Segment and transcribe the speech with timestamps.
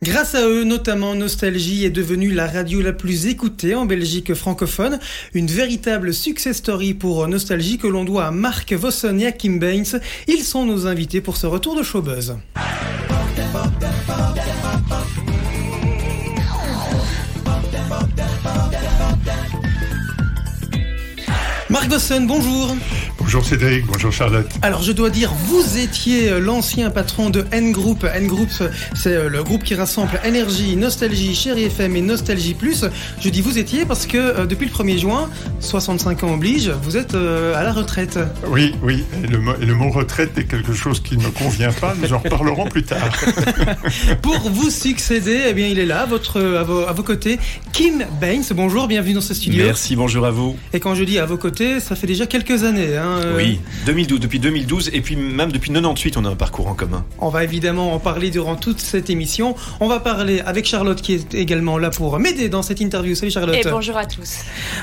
[0.00, 5.00] Grâce à eux, notamment, Nostalgie est devenue la radio la plus écoutée en Belgique francophone.
[5.34, 9.58] Une véritable success story pour Nostalgie que l'on doit à Marc Vossen et à Kim
[9.58, 10.00] Baines.
[10.28, 12.36] Ils sont nos invités pour ce retour de Showbuzz.
[21.68, 22.76] Marc Vossen, bonjour.
[23.28, 24.48] Bonjour Cédric, bonjour Charlotte.
[24.62, 28.06] Alors je dois dire, vous étiez euh, l'ancien patron de N Group.
[28.10, 28.48] N Group,
[28.94, 32.86] c'est euh, le groupe qui rassemble Énergie, Nostalgie, Chérie FM et Nostalgie Plus.
[33.20, 35.28] Je dis vous étiez parce que euh, depuis le 1er juin,
[35.60, 38.18] 65 ans oblige, vous êtes à la retraite.
[38.46, 41.72] Oui, oui, et le, et le, mot retraite est quelque chose qui ne me convient
[41.72, 43.10] pas, nous en reparlerons plus tard.
[44.22, 47.38] Pour vous succéder, eh bien il est là, votre, à, vos, à vos côtés,
[47.74, 48.44] Kim Baines.
[48.54, 49.66] Bonjour, bienvenue dans ce studio.
[49.66, 50.56] Merci, bonjour à vous.
[50.72, 52.96] Et quand je dis à vos côtés, ça fait déjà quelques années.
[52.96, 56.68] Hein, euh, oui, 2012, depuis 2012 et puis même depuis 98, on a un parcours
[56.68, 57.04] en commun.
[57.18, 59.54] On va évidemment en parler durant toute cette émission.
[59.80, 63.14] On va parler avec Charlotte qui est également là pour m'aider dans cette interview.
[63.14, 63.56] Salut Charlotte.
[63.56, 64.38] Et bonjour à tous.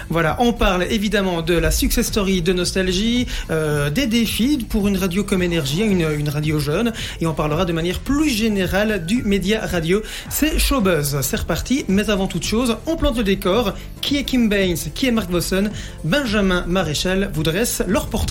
[0.10, 4.98] Voilà, on parle évidemment de la success story de Nostalgie, euh, des défis pour une
[4.98, 9.24] radio comme Énergie, une, une radio jeune, et on parlera de manière plus générale du
[9.24, 10.02] média radio.
[10.30, 13.74] C'est Showbuzz, c'est reparti, mais avant toute chose, on plante le décor.
[14.02, 14.78] Qui est Kim Baines?
[14.94, 15.72] Qui est Mark Vossen?
[16.04, 18.25] Benjamin Maréchal vous dresse leur portrait.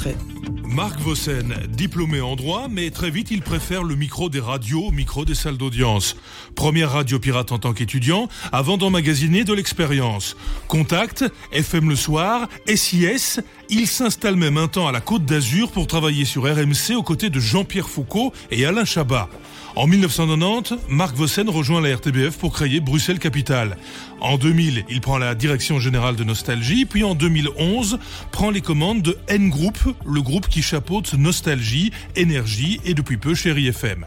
[0.66, 4.90] Marc Vossen, diplômé en droit, mais très vite il préfère le micro des radios au
[4.90, 6.16] micro des salles d'audience.
[6.56, 10.36] Première radio pirate en tant qu'étudiant, avant d'emmagasiner de l'expérience.
[10.66, 15.86] Contact, FM le soir, SIS, il s'installe même un temps à la Côte d'Azur pour
[15.86, 19.28] travailler sur RMC aux côtés de Jean-Pierre Foucault et Alain Chabat.
[19.76, 23.76] En 1990, Marc Vossen rejoint la RTBF pour créer Bruxelles Capitale.
[24.20, 27.98] En 2000, il prend la direction générale de Nostalgie, puis en 2011,
[28.30, 33.34] prend les commandes de N Group, le groupe qui chapeaute Nostalgie, Énergie et depuis peu
[33.34, 34.06] Chéri FM.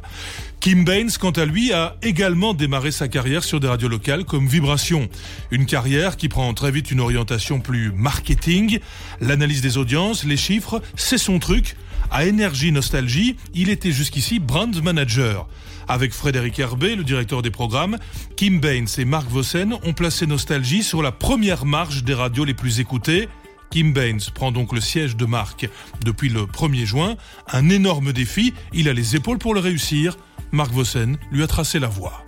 [0.62, 4.48] Kim Baines, quant à lui, a également démarré sa carrière sur des radios locales comme
[4.48, 5.10] Vibration.
[5.52, 8.80] Une carrière qui prend très vite une orientation plus marketing.
[9.20, 11.76] L'analyse des audiences, les chiffres, c'est son truc.
[12.10, 15.48] À Énergie Nostalgie, il était jusqu'ici brand manager.
[15.88, 17.98] Avec Frédéric Herbet, le directeur des programmes,
[18.36, 22.54] Kim Baines et Marc Vossen ont placé Nostalgie sur la première marge des radios les
[22.54, 23.28] plus écoutées.
[23.70, 25.70] Kim Baines prend donc le siège de Marc
[26.04, 27.16] depuis le 1er juin.
[27.52, 30.18] Un énorme défi, il a les épaules pour le réussir.
[30.52, 32.24] Marc Vossen lui a tracé la voie.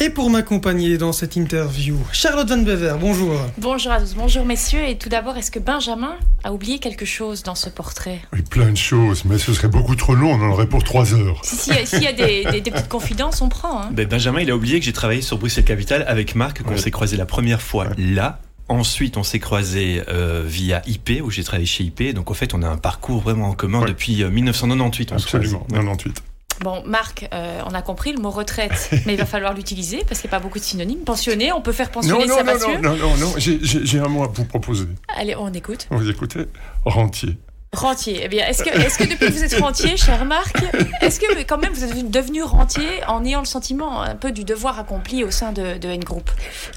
[0.00, 3.36] Et pour m'accompagner dans cette interview, Charlotte Van Bever, bonjour.
[3.58, 4.82] Bonjour à tous, bonjour messieurs.
[4.88, 8.20] Et tout d'abord, est-ce que Benjamin a oublié quelque chose dans ce portrait?
[8.32, 11.14] Oui, plein de choses, mais ce serait beaucoup trop long, on en aurait pour trois
[11.14, 11.40] heures.
[11.44, 13.82] S'il si, y a des, des, des, petites confidences, on prend.
[13.82, 13.90] Hein.
[13.92, 16.78] Ben, Benjamin, il a oublié que j'ai travaillé sur Bruxelles Capitale avec Marc, qu'on ouais.
[16.78, 17.94] s'est croisé la première fois ouais.
[17.96, 18.40] là.
[18.68, 22.14] Ensuite, on s'est croisé euh, via IP, où j'ai travaillé chez IP.
[22.14, 23.88] Donc, en fait, on a un parcours vraiment en commun ouais.
[23.88, 25.12] depuis euh, 1998.
[25.12, 26.22] On Absolument, 98.
[26.60, 30.20] Bon, Marc, euh, on a compris le mot retraite, mais il va falloir l'utiliser parce
[30.20, 31.00] qu'il n'y a pas beaucoup de synonymes.
[31.00, 34.24] Pensionné, on peut faire pensionner non, non, non, non, non, non, non, j'ai un mot
[34.24, 34.86] à vous proposer.
[35.08, 35.86] Allez, on écoute.
[35.90, 36.46] Vous écoutez
[36.84, 37.36] Rentier.
[37.72, 38.20] Rentier.
[38.22, 40.56] Eh bien, est-ce que, est que depuis que vous êtes rentier, cher Marc,
[41.00, 44.44] est-ce que quand même vous êtes devenu rentier en ayant le sentiment un peu du
[44.44, 46.30] devoir accompli au sein de, de N Group?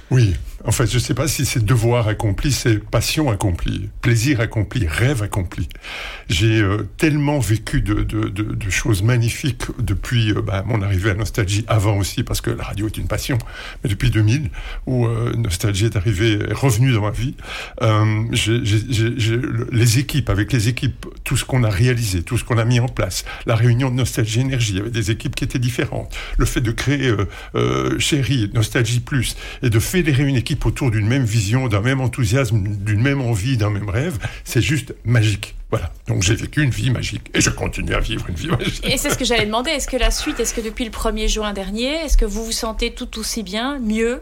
[0.09, 0.35] Oui.
[0.65, 4.87] En fait, je ne sais pas si c'est devoir accompli, c'est passion accomplie, plaisir accompli,
[4.87, 5.69] rêve accompli.
[6.29, 11.11] J'ai euh, tellement vécu de, de, de, de, choses magnifiques depuis euh, bah, mon arrivée
[11.11, 13.37] à Nostalgie, avant aussi, parce que la radio est une passion,
[13.83, 14.49] mais depuis 2000,
[14.87, 17.35] où euh, Nostalgie est arrivée, est revenue dans ma vie,
[19.71, 22.79] les équipes, avec les équipes, tout ce qu'on a réalisé, tout ce qu'on a mis
[22.79, 26.61] en place, la réunion de Nostalgie Énergie, avait des équipes qui étaient différentes, le fait
[26.61, 27.13] de créer
[27.99, 32.63] Chéri, Nostalgie Plus, et de fédérer une équipe autour d'une même vision, d'un même enthousiasme,
[32.63, 35.55] d'une même envie, d'un même rêve, c'est juste magique.
[35.69, 35.91] Voilà.
[36.07, 38.87] Donc j'ai vécu une vie magique et je continue à vivre une vie magique.
[38.89, 39.71] Et c'est ce que j'allais demander.
[39.71, 42.53] Est-ce que la suite, est-ce que depuis le 1er juin dernier, est-ce que vous vous
[42.53, 44.21] sentez tout aussi bien, mieux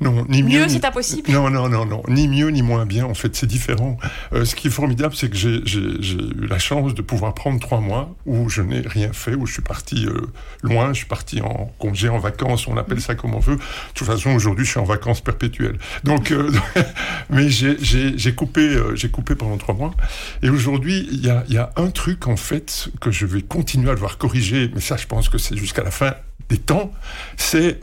[0.00, 0.60] non, ni mieux.
[0.60, 1.30] Mieux, c'est impossible.
[1.30, 2.02] Non, non, non, non.
[2.08, 3.04] Ni mieux, ni moins bien.
[3.04, 3.98] En fait, c'est différent.
[4.32, 7.80] Euh, ce qui est formidable, c'est que j'ai eu la chance de pouvoir prendre trois
[7.80, 10.26] mois où je n'ai rien fait, où je suis parti euh,
[10.62, 13.56] loin, je suis parti en congé, en vacances, on appelle ça comme on veut.
[13.56, 13.62] De
[13.94, 15.78] toute façon, aujourd'hui, je suis en vacances perpétuelles.
[16.04, 16.52] Donc, euh,
[17.30, 19.92] mais j'ai coupé, j'ai coupé pendant trois mois.
[20.42, 23.90] Et aujourd'hui, il y a, y a un truc, en fait, que je vais continuer
[23.90, 26.14] à devoir corriger, mais ça, je pense que c'est jusqu'à la fin
[26.48, 26.92] des temps,
[27.36, 27.78] c'est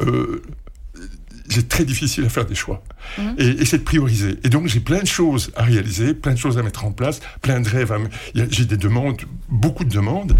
[1.50, 2.84] c'est très difficile à faire des choix.
[3.18, 3.22] Mmh.
[3.38, 4.40] Et, et c'est de prioriser.
[4.44, 7.20] Et donc, j'ai plein de choses à réaliser, plein de choses à mettre en place,
[7.42, 7.94] plein de rêves.
[8.34, 10.36] J'ai des demandes, beaucoup de demandes.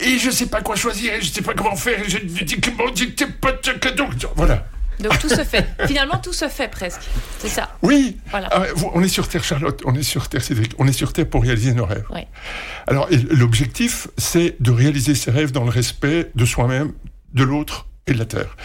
[0.00, 1.98] Et je ne sais pas quoi choisir, je ne sais pas comment faire.
[2.06, 3.14] Je dis que mon dit
[3.96, 4.66] donc voilà.
[5.00, 5.66] Donc tout se fait.
[5.86, 7.02] Finalement, tout se fait presque.
[7.38, 7.76] C'est ça.
[7.82, 8.16] Oui.
[8.30, 8.46] Voilà.
[8.48, 9.82] Alors, on est sur Terre, Charlotte.
[9.84, 10.72] On est sur Terre, Cédric.
[10.78, 12.06] On est sur Terre pour réaliser nos rêves.
[12.14, 12.22] Oui.
[12.86, 16.92] Alors, l'objectif, c'est de réaliser ses rêves dans le respect de soi-même,
[17.34, 18.56] de l'autre et de la Terre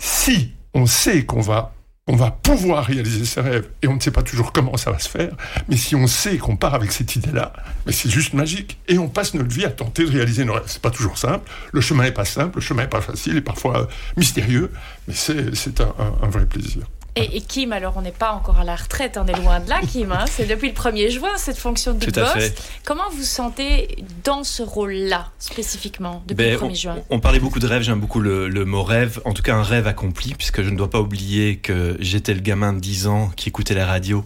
[0.00, 1.74] si on sait qu'on va
[2.10, 4.98] on va pouvoir réaliser ses rêves et on ne sait pas toujours comment ça va
[4.98, 5.30] se faire,
[5.68, 7.52] mais si on sait qu'on part avec cette idée-là,
[7.86, 10.64] mais c'est juste magique et on passe notre vie à tenter de réaliser nos rêves.
[10.66, 13.40] C'est pas toujours simple, le chemin est pas simple, le chemin est pas facile et
[13.40, 14.72] parfois mystérieux,
[15.06, 16.82] mais c'est un, un vrai plaisir.
[17.16, 19.80] Et, Kim, alors on n'est pas encore à la retraite, on est loin de là,
[19.80, 20.12] Kim.
[20.12, 20.24] Hein.
[20.30, 22.52] C'est depuis le 1er juin cette fonction de Big Boss.
[22.84, 26.96] Comment vous sentez dans ce rôle-là, spécifiquement, depuis le 1er on, juin?
[27.10, 29.62] On parlait beaucoup de rêve, j'aime beaucoup le, le, mot rêve, en tout cas un
[29.62, 33.30] rêve accompli, puisque je ne dois pas oublier que j'étais le gamin de 10 ans
[33.36, 34.24] qui écoutait la radio.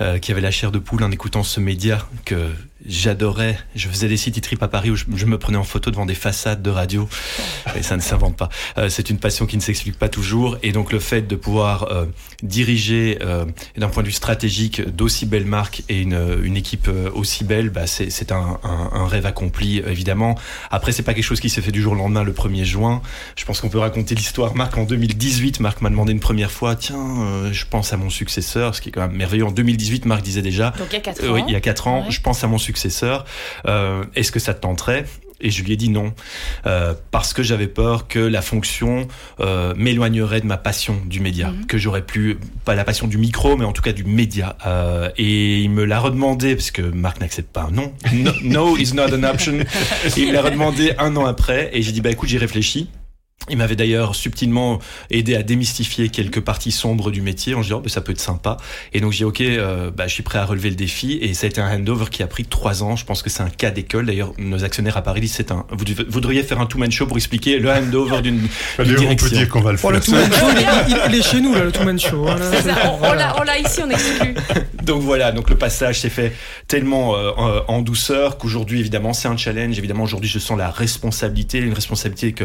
[0.00, 2.52] Euh, qui avait la chair de poule en écoutant ce média que
[2.86, 3.58] j'adorais.
[3.74, 6.14] Je faisais des city trips à Paris où je, me prenais en photo devant des
[6.14, 7.08] façades de radio.
[7.76, 8.48] Et ça ne s'invente pas.
[8.78, 10.58] Euh, c'est une passion qui ne s'explique pas toujours.
[10.62, 12.06] Et donc le fait de pouvoir euh,
[12.42, 13.44] diriger euh,
[13.76, 17.70] d'un point de vue stratégique d'aussi belles marques et une, une équipe euh, aussi belle,
[17.70, 20.36] bah, c'est un, un, un, rêve accompli évidemment.
[20.70, 23.02] Après c'est pas quelque chose qui s'est fait du jour au lendemain le 1er juin.
[23.36, 24.54] Je pense qu'on peut raconter l'histoire.
[24.54, 28.74] Marc en 2018, Marc m'a demandé une première fois, tiens, je pense à mon successeur,
[28.74, 29.44] ce qui est quand même merveilleux.
[29.44, 30.72] En 2018, Marc disait déjà.
[30.78, 31.32] Donc il y a 4 ans.
[31.34, 33.24] oui, il y a 4 ans, je pense à mon successeur.
[33.66, 35.04] Euh, Est-ce que ça te tenterait?
[35.40, 36.14] Et je lui ai dit non
[36.66, 39.06] euh, parce que j'avais peur que la fonction
[39.38, 41.66] euh, m'éloignerait de ma passion du média, -hmm.
[41.66, 44.56] que j'aurais plus pas la passion du micro, mais en tout cas du média.
[44.66, 47.92] Euh, et il me l'a redemandé parce que Marc n'accepte pas un non.
[48.12, 49.58] No, no is not an option.
[50.16, 52.88] il me l'a redemandé un an après et j'ai dit bah écoute j'y réfléchis.
[53.50, 54.78] Il m'avait d'ailleurs subtilement
[55.10, 58.58] aidé à démystifier quelques parties sombres du métier en disant oh, ça peut être sympa.
[58.92, 61.18] Et donc j'ai ok, euh, bah, je suis prêt à relever le défi.
[61.22, 62.96] Et ça a été un handover qui a pris trois ans.
[62.96, 64.06] Je pense que c'est un cas d'école.
[64.06, 65.64] D'ailleurs, nos actionnaires à Paris disent c'est un.
[65.70, 68.48] Vous, devriez faire un two-man show pour expliquer le handover d'une
[68.78, 69.08] direction.
[69.10, 69.90] On peut dire qu'on va le faire.
[69.90, 70.46] Oh, le two-man show,
[70.88, 72.28] il, il, est chez nous là, le two-man show.
[72.28, 74.34] Hein, ça, on, on l'a ici, on exclut.
[74.82, 76.32] donc voilà, donc le passage s'est fait
[76.66, 79.78] tellement euh, en douceur qu'aujourd'hui évidemment c'est un challenge.
[79.78, 82.44] Évidemment aujourd'hui je sens la responsabilité, une responsabilité que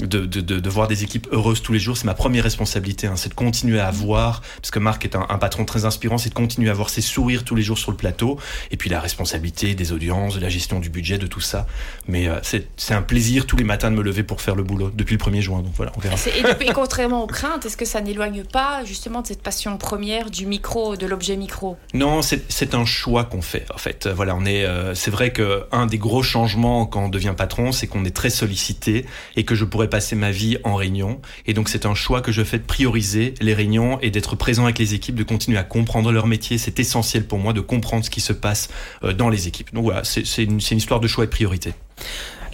[0.00, 1.96] de, de de, de, voir des équipes heureuses tous les jours.
[1.96, 5.26] C'est ma première responsabilité, hein, c'est de continuer à voir, parce que Marc est un,
[5.28, 7.90] un patron très inspirant, c'est de continuer à voir ses sourires tous les jours sur
[7.90, 8.38] le plateau,
[8.70, 11.66] et puis la responsabilité des audiences, de la gestion du budget, de tout ça.
[12.08, 14.90] Mais euh, c'est un plaisir tous les matins de me lever pour faire le boulot,
[14.94, 16.16] depuis le 1er juin, donc voilà, on verra.
[16.26, 20.30] Et, et contrairement aux craintes, est-ce que ça n'éloigne pas justement de cette passion première
[20.30, 21.76] du micro, de l'objet micro?
[21.94, 24.08] Non, c'est un choix qu'on fait, en fait.
[24.08, 27.72] Voilà, on est, euh, c'est vrai que un des gros changements quand on devient patron,
[27.72, 29.06] c'est qu'on est très sollicité
[29.36, 31.20] et que je pourrais passer ma vie en réunion.
[31.46, 34.64] Et donc c'est un choix que je fais de prioriser les réunions et d'être présent
[34.64, 36.58] avec les équipes, de continuer à comprendre leur métier.
[36.58, 38.68] C'est essentiel pour moi de comprendre ce qui se passe
[39.16, 39.72] dans les équipes.
[39.74, 41.74] Donc voilà, c'est une, une histoire de choix et de priorité.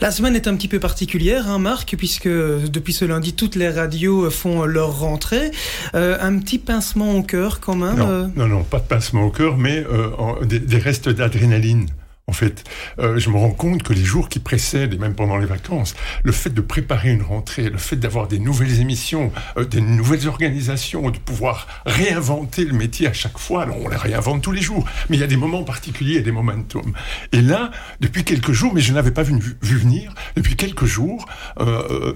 [0.02, 3.68] La semaine est un petit peu particulière, hein, Marc, puisque depuis ce lundi, toutes les
[3.68, 5.52] radios font leur rentrée.
[5.94, 8.26] Euh, un petit pincement au cœur quand même Non, euh...
[8.34, 11.86] non, non, pas de pincement au cœur, mais euh, en, des, des restes d'adrénaline.
[12.28, 12.62] En fait,
[13.00, 15.94] euh, je me rends compte que les jours qui précèdent, et même pendant les vacances,
[16.22, 20.28] le fait de préparer une rentrée, le fait d'avoir des nouvelles émissions, euh, des nouvelles
[20.28, 24.60] organisations, de pouvoir réinventer le métier à chaque fois, alors on les réinvente tous les
[24.60, 26.92] jours, mais il y a des moments particuliers des momentum.
[27.32, 31.26] Et là, depuis quelques jours, mais je n'avais pas vu, vu, venir, depuis quelques jours,
[31.58, 32.14] euh,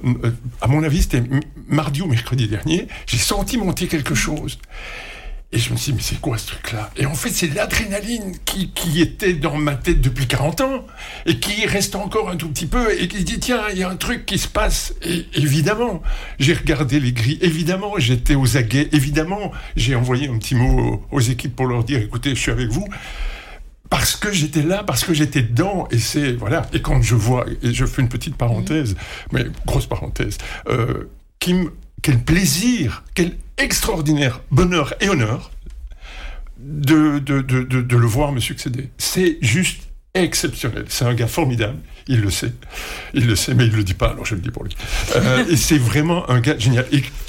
[0.61, 1.25] à mon avis, c'était
[1.69, 4.59] mardi ou mercredi dernier, j'ai senti monter quelque chose.
[5.57, 6.91] Et je me suis dit, mais c'est quoi ce truc-là?
[6.99, 10.87] Et en fait, c'est l'adrénaline qui, qui, était dans ma tête depuis 40 ans
[11.25, 13.89] et qui reste encore un tout petit peu et qui dit, tiens, il y a
[13.89, 14.93] un truc qui se passe.
[15.01, 16.03] Et évidemment,
[16.39, 21.21] j'ai regardé les grilles, évidemment, j'étais aux aguets, évidemment, j'ai envoyé un petit mot aux
[21.21, 22.87] équipes pour leur dire, écoutez, je suis avec vous
[23.89, 26.67] parce que j'étais là, parce que j'étais dedans, et c'est voilà.
[26.75, 28.97] Et quand je vois, et je fais une petite parenthèse, mmh.
[29.33, 30.37] mais grosse parenthèse,
[30.69, 31.09] euh,
[31.39, 31.71] Kim,
[32.03, 35.51] quel plaisir, quel extraordinaire bonheur et honneur
[36.59, 38.91] de, de, de, de, le voir me succéder.
[38.99, 39.83] C'est juste
[40.15, 40.87] exceptionnel.
[40.89, 41.79] C'est un gars formidable.
[42.09, 42.53] Il le sait.
[43.15, 44.77] Il le sait, mais il le dit pas, alors je le dis pour lui.
[45.17, 46.87] Euh, c'est vraiment un gars génial.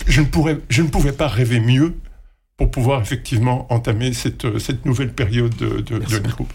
[0.07, 1.95] Je ne, pourrais, je ne pouvais pas rêver mieux
[2.57, 6.51] pour pouvoir effectivement entamer cette, cette nouvelle période de, de, de groupe.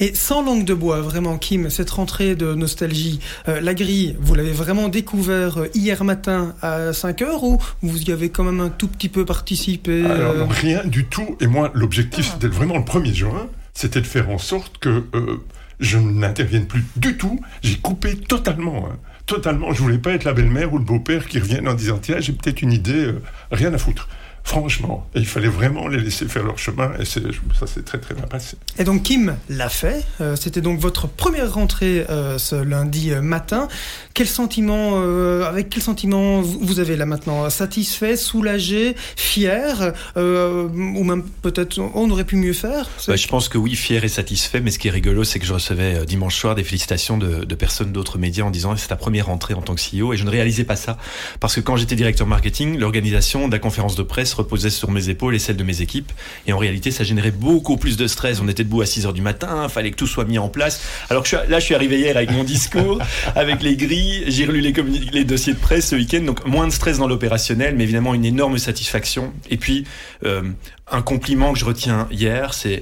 [0.00, 4.34] Et sans langue de bois, vraiment, Kim, cette rentrée de nostalgie, euh, la grille, vous
[4.34, 8.70] l'avez vraiment découvert hier matin à 5 heures ou vous y avez quand même un
[8.70, 10.32] tout petit peu participé euh...
[10.32, 11.36] Alors, rien du tout.
[11.40, 12.34] Et moi, l'objectif, ah.
[12.34, 15.42] c'était vraiment le 1er juin, c'était de faire en sorte que euh,
[15.80, 17.40] je n'intervienne plus du tout.
[17.62, 18.88] J'ai coupé totalement.
[18.88, 19.72] Hein, totalement.
[19.72, 22.32] Je voulais pas être la belle-mère ou le beau-père qui reviennent en disant tiens, j'ai
[22.32, 24.08] peut-être une idée, euh, rien à foutre.
[24.44, 25.06] Franchement.
[25.14, 28.26] Et il fallait vraiment les laisser faire leur chemin, et ça s'est très très bien
[28.26, 28.56] passé.
[28.78, 30.04] Et donc Kim l'a fait.
[30.20, 33.68] Euh, c'était donc votre première rentrée euh, ce lundi euh, matin.
[34.14, 35.00] Quel sentiment,
[35.46, 37.48] avec quel sentiment vous avez là maintenant?
[37.48, 42.90] Satisfait, soulagé, fier, ou même peut-être on aurait pu mieux faire?
[43.08, 44.60] Bah, Je pense que oui, fier et satisfait.
[44.60, 47.54] Mais ce qui est rigolo, c'est que je recevais dimanche soir des félicitations de, de
[47.54, 50.12] personnes d'autres médias en disant c'est ta première rentrée en tant que CEO.
[50.12, 50.98] Et je ne réalisais pas ça
[51.40, 55.08] parce que quand j'étais directeur marketing, l'organisation de la conférence de presse reposait sur mes
[55.08, 56.12] épaules et celles de mes équipes.
[56.46, 58.40] Et en réalité, ça générait beaucoup plus de stress.
[58.40, 60.82] On était debout à 6 heures du matin, fallait que tout soit mis en place.
[61.10, 62.98] Alors que là, je suis arrivé hier avec mon discours,
[63.36, 64.74] avec les grilles, j'ai relu les,
[65.12, 68.24] les dossiers de presse ce week-end, donc moins de stress dans l'opérationnel, mais évidemment une
[68.24, 69.32] énorme satisfaction.
[69.50, 69.84] Et puis,
[70.24, 70.42] euh,
[70.90, 72.80] un compliment que je retiens hier, c'est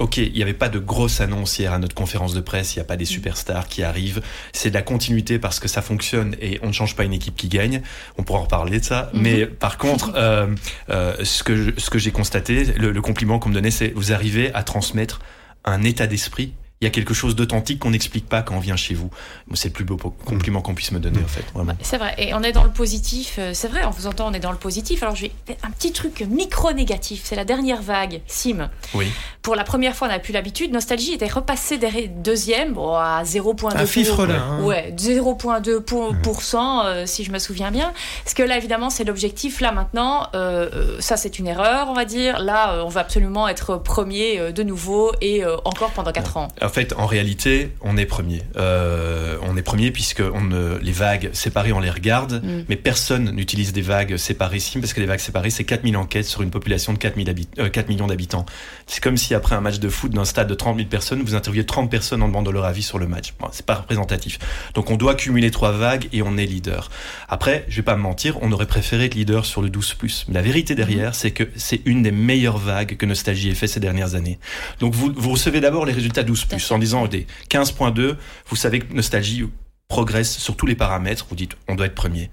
[0.00, 2.78] Ok, il n'y avait pas de grosse annonce hier à notre conférence de presse, il
[2.78, 4.22] n'y a pas des superstars qui arrivent.
[4.54, 7.36] C'est de la continuité parce que ça fonctionne et on ne change pas une équipe
[7.36, 7.82] qui gagne.
[8.16, 9.10] On pourra en reparler de ça.
[9.12, 9.20] Mhm.
[9.22, 10.46] Mais par contre, euh,
[10.88, 14.10] euh, ce que, ce que j'ai constaté, le, le compliment qu'on me donnait, c'est vous
[14.10, 15.20] arrivez à transmettre
[15.66, 18.74] un état d'esprit il y a quelque chose d'authentique qu'on n'explique pas quand on vient
[18.76, 19.10] chez vous.
[19.52, 21.44] C'est le plus beau compliment qu'on puisse me donner, en fait.
[21.82, 22.14] C'est vrai.
[22.16, 23.36] Et on est dans le positif.
[23.38, 25.02] Euh, c'est vrai, en vous entend, on est dans le positif.
[25.02, 25.32] Alors, je vais
[25.62, 27.20] un petit truc micro-négatif.
[27.24, 28.70] C'est la dernière vague, Sim.
[28.94, 29.08] Oui.
[29.42, 30.72] Pour la première fois, on n'a plus l'habitude.
[30.72, 33.76] Nostalgie était repassé derrière deuxième, bon, à 0,2.
[33.76, 34.42] Un fifre là.
[34.42, 34.62] Hein.
[34.62, 37.92] Ouais, 0,2%, euh, si je me souviens bien.
[38.24, 39.60] Parce que là, évidemment, c'est l'objectif.
[39.60, 42.38] Là, maintenant, euh, ça, c'est une erreur, on va dire.
[42.38, 46.48] Là, on va absolument être premier de nouveau et encore pendant 4 ans.
[46.70, 48.42] En fait, en réalité, on est premier.
[48.54, 50.50] Euh, on est premier puisque on
[50.80, 52.66] les vagues séparées, on les regarde, mm.
[52.68, 56.26] mais personne n'utilise des vagues séparées ici parce que les vagues séparées, c'est 4000 enquêtes
[56.26, 57.16] sur une population de 4,
[57.58, 58.46] euh, millions d'habitants.
[58.86, 61.34] C'est comme si après un match de foot d'un stade de 30 000 personnes, vous
[61.34, 63.34] interviewez 30 personnes en demandant leur avis sur le match.
[63.40, 64.38] Bon, c'est pas représentatif.
[64.74, 66.88] Donc on doit cumuler trois vagues et on est leader.
[67.28, 69.96] Après, je vais pas me mentir, on aurait préféré être leader sur le 12
[70.28, 71.14] Mais la vérité derrière, mm.
[71.14, 74.38] c'est que c'est une des meilleures vagues que Nostalgie ait fait ces dernières années.
[74.78, 78.92] Donc vous, vous recevez d'abord les résultats 12 en disant des 15.2, vous savez que
[78.92, 79.44] Nostalgie
[79.88, 82.30] progresse sur tous les paramètres, vous dites on doit être premier.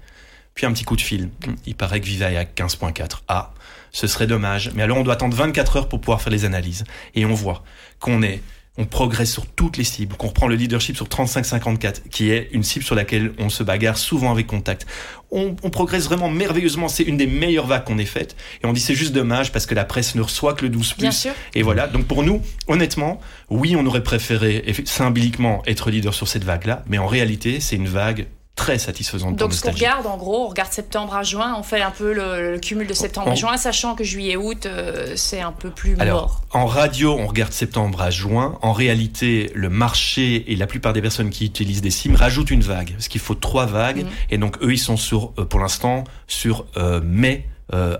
[0.54, 1.30] Puis un petit coup de fil,
[1.66, 3.20] il paraît que Viva est à 15.4.
[3.28, 3.52] Ah,
[3.92, 6.84] ce serait dommage, mais alors on doit attendre 24 heures pour pouvoir faire les analyses.
[7.14, 7.62] Et on voit
[8.00, 8.42] qu'on est
[8.78, 12.62] on progresse sur toutes les cibles, qu'on reprend le leadership sur 35-54, qui est une
[12.62, 14.86] cible sur laquelle on se bagarre souvent avec contact.
[15.30, 18.34] On, progresse vraiment merveilleusement, c'est une des meilleures vagues qu'on ait faites.
[18.62, 20.94] Et on dit c'est juste dommage parce que la presse ne reçoit que le 12
[20.94, 21.28] plus.
[21.54, 23.20] Et voilà, donc pour nous, honnêtement,
[23.50, 27.88] oui, on aurait préféré symboliquement être leader sur cette vague-là, mais en réalité, c'est une
[27.88, 28.26] vague
[28.58, 29.36] très satisfaisante.
[29.36, 32.12] Donc ce qu'on regarde, en gros, on regarde septembre à juin, on fait un peu
[32.12, 36.22] le, cumul de septembre à juin, sachant que juillet-août, euh, c'est un peu plus Alors,
[36.22, 36.42] mort.
[36.50, 38.58] En radio, on regarde septembre à juin.
[38.60, 42.62] En réalité, le marché et la plupart des personnes qui utilisent des SIM rajoutent une
[42.62, 44.04] vague, parce qu'il faut trois vagues.
[44.04, 44.08] Mm.
[44.30, 47.48] Et donc eux, ils sont sur, euh, pour l'instant, sur euh, mai.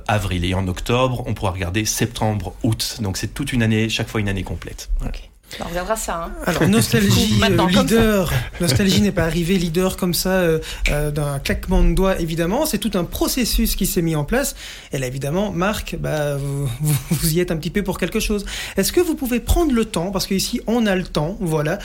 [0.09, 4.09] avril et en octobre on pourra regarder septembre août donc c'est toute une année chaque
[4.09, 4.89] fois une année complète
[5.61, 6.25] on reviendra ça.
[6.25, 6.33] Hein.
[6.47, 8.33] Alors, Nostalgie, euh, leader.
[8.61, 10.59] Nostalgie n'est pas arrivé leader comme ça euh,
[10.91, 12.67] euh, d'un claquement de doigts, évidemment.
[12.67, 14.55] C'est tout un processus qui s'est mis en place.
[14.93, 16.69] Et là, évidemment, Marc, bah, vous,
[17.11, 18.45] vous, y êtes un petit peu pour quelque chose.
[18.77, 21.79] Est-ce que vous pouvez prendre le temps, parce qu'ici, on a le temps, voilà,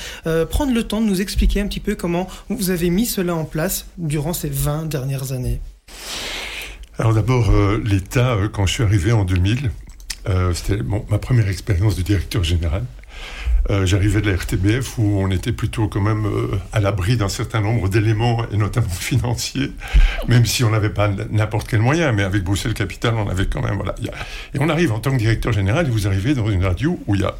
[0.50, 3.46] prendre le temps de nous expliquer un petit peu comment vous avez mis cela en
[3.46, 5.60] place durant ces 20 dernières années?
[7.00, 7.51] Alors d'abord,
[7.84, 9.72] l'État, quand je suis arrivé en 2000,
[10.53, 12.84] c'était ma première expérience de directeur général.
[13.70, 17.29] Euh, j'arrivais de la RTBF où on était plutôt quand même euh, à l'abri d'un
[17.29, 19.72] certain nombre d'éléments, et notamment financiers,
[20.27, 23.62] même si on n'avait pas n'importe quel moyen, mais avec Bruxelles Capital, on avait quand
[23.62, 23.75] même...
[23.75, 23.96] Voilà,
[24.53, 27.15] Et on arrive en tant que directeur général, et vous arrivez dans une radio où
[27.15, 27.36] il y a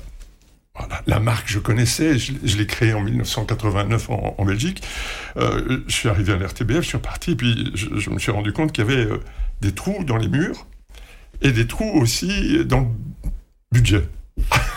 [1.06, 4.82] la marque, je connaissais, je, l'ai créée en 1989 en, Belgique.
[5.38, 8.72] Euh, je suis arrivé à l'RTBF, je suis reparti, puis je me suis rendu compte
[8.72, 9.08] qu'il y avait
[9.62, 10.65] des trous dans les murs
[11.44, 13.30] et des trous aussi dans le
[13.72, 14.08] budget.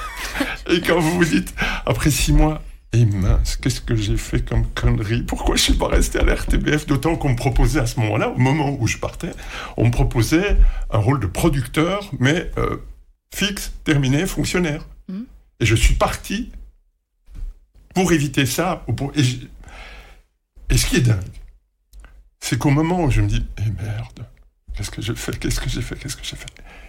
[0.69, 1.55] Et quand vous vous dites,
[1.85, 5.23] après six mois, et mince, qu'est-ce que j'ai fait comme connerie?
[5.23, 8.31] Pourquoi je suis pas resté à la RTBF D'autant qu'on me proposait à ce moment-là,
[8.31, 9.33] au moment où je partais,
[9.77, 10.57] on me proposait
[10.91, 12.79] un rôle de producteur, mais euh,
[13.35, 14.87] fixe, terminé, fonctionnaire.
[15.09, 15.23] Mmh.
[15.61, 16.53] Et je suis parti
[17.95, 18.85] pour éviter ça.
[19.15, 19.23] Et,
[20.71, 21.21] et, ce qui est dingue,
[22.41, 24.27] c'est qu'au moment où je me dis, eh merde,
[24.75, 25.97] qu'est-ce que j'ai fait Qu'est-ce que j'ai fait?
[25.97, 26.47] Qu'est-ce que j'ai fait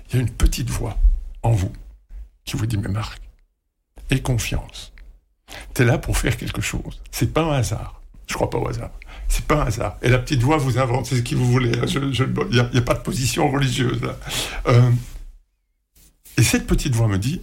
[0.09, 0.97] Il y a une petite voix
[1.43, 1.73] en vous
[2.45, 3.26] qui vous dit, mais Marc,
[4.09, 4.93] et confiance.
[5.73, 7.01] Tu es là pour faire quelque chose.
[7.11, 8.01] C'est pas un hasard.
[8.27, 8.91] Je crois pas au hasard.
[9.29, 9.97] C'est pas un hasard.
[10.01, 11.71] Et la petite voix vous invente ce qui vous voulez.
[11.71, 14.01] Il n'y a, pas de position religieuse.
[14.67, 14.91] Euh,
[16.37, 17.41] et cette petite voix me dit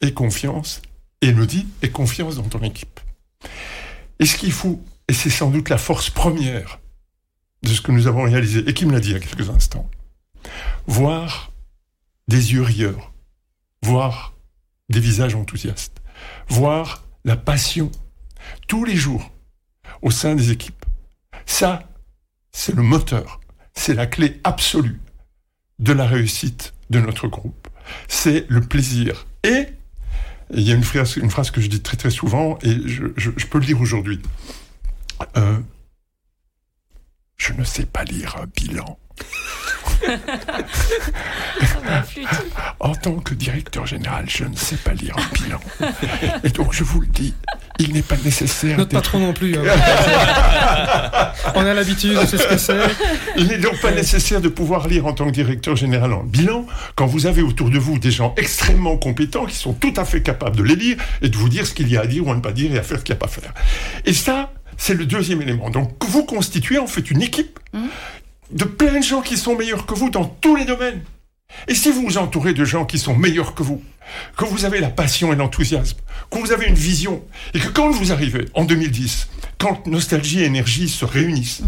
[0.00, 0.82] aie confiance.
[1.20, 3.00] Et elle me dit aie confiance dans ton équipe.
[4.18, 6.78] Et ce qu'il faut, et c'est sans doute la force première
[7.62, 9.48] de ce que nous avons réalisé, et qui me l'a dit il y a quelques
[9.48, 9.88] instants,
[10.86, 11.50] voir
[12.28, 13.12] des yeux rieurs,
[13.82, 14.34] voir
[14.88, 16.02] des visages enthousiastes,
[16.48, 17.90] voir la passion
[18.68, 19.30] tous les jours
[20.02, 20.84] au sein des équipes.
[21.46, 21.88] Ça,
[22.52, 23.40] c'est le moteur,
[23.74, 25.00] c'est la clé absolue
[25.78, 27.68] de la réussite de notre groupe.
[28.08, 29.26] C'est le plaisir.
[29.42, 29.66] Et
[30.50, 33.66] il y a une phrase, que je dis très très souvent, et je, peux le
[33.66, 34.20] dire aujourd'hui.
[35.36, 35.58] Euh,
[37.36, 38.98] je ne sais pas lire un bilan.
[42.80, 45.60] En tant que directeur général, je ne sais pas lire un bilan.
[46.44, 47.34] Et donc, je vous le dis,
[47.78, 48.78] il n'est pas nécessaire.
[48.78, 49.56] Notre patron non plus.
[49.56, 49.62] Hein.
[51.54, 52.78] On a l'habitude, sait ce que c'est.
[53.36, 56.66] Il n'est donc pas nécessaire de pouvoir lire en tant que directeur général un bilan
[56.94, 60.22] quand vous avez autour de vous des gens extrêmement compétents qui sont tout à fait
[60.22, 62.30] capables de les lire et de vous dire ce qu'il y a à dire ou
[62.30, 63.54] à ne pas dire et à faire ce qu'il n'y a pas à faire.
[64.04, 65.70] Et ça, c'est le deuxième élément.
[65.70, 67.80] Donc, vous constituez en fait une équipe mmh
[68.50, 71.02] de plein de gens qui sont meilleurs que vous dans tous les domaines.
[71.68, 73.82] Et si vous vous entourez de gens qui sont meilleurs que vous,
[74.36, 75.98] que vous avez la passion et l'enthousiasme,
[76.30, 77.22] que vous avez une vision,
[77.54, 81.62] et que quand vous arrivez en 2010, quand Nostalgie et Énergie se réunissent,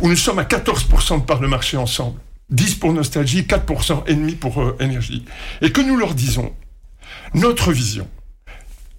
[0.00, 4.14] où nous sommes à 14% de part de marché ensemble, 10 pour Nostalgie, 4% et
[4.14, 5.24] demi pour euh, Énergie,
[5.62, 6.52] et que nous leur disons,
[7.34, 8.08] notre vision,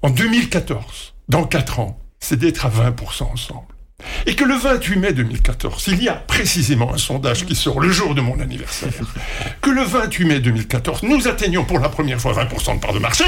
[0.02, 3.77] en 2014, dans 4 ans, c'est d'être à 20% ensemble.
[4.28, 7.90] Et que le 28 mai 2014, il y a précisément un sondage qui sort le
[7.90, 8.92] jour de mon anniversaire,
[9.62, 13.00] que le 28 mai 2014, nous atteignions pour la première fois 20% de part de
[13.00, 13.24] marché,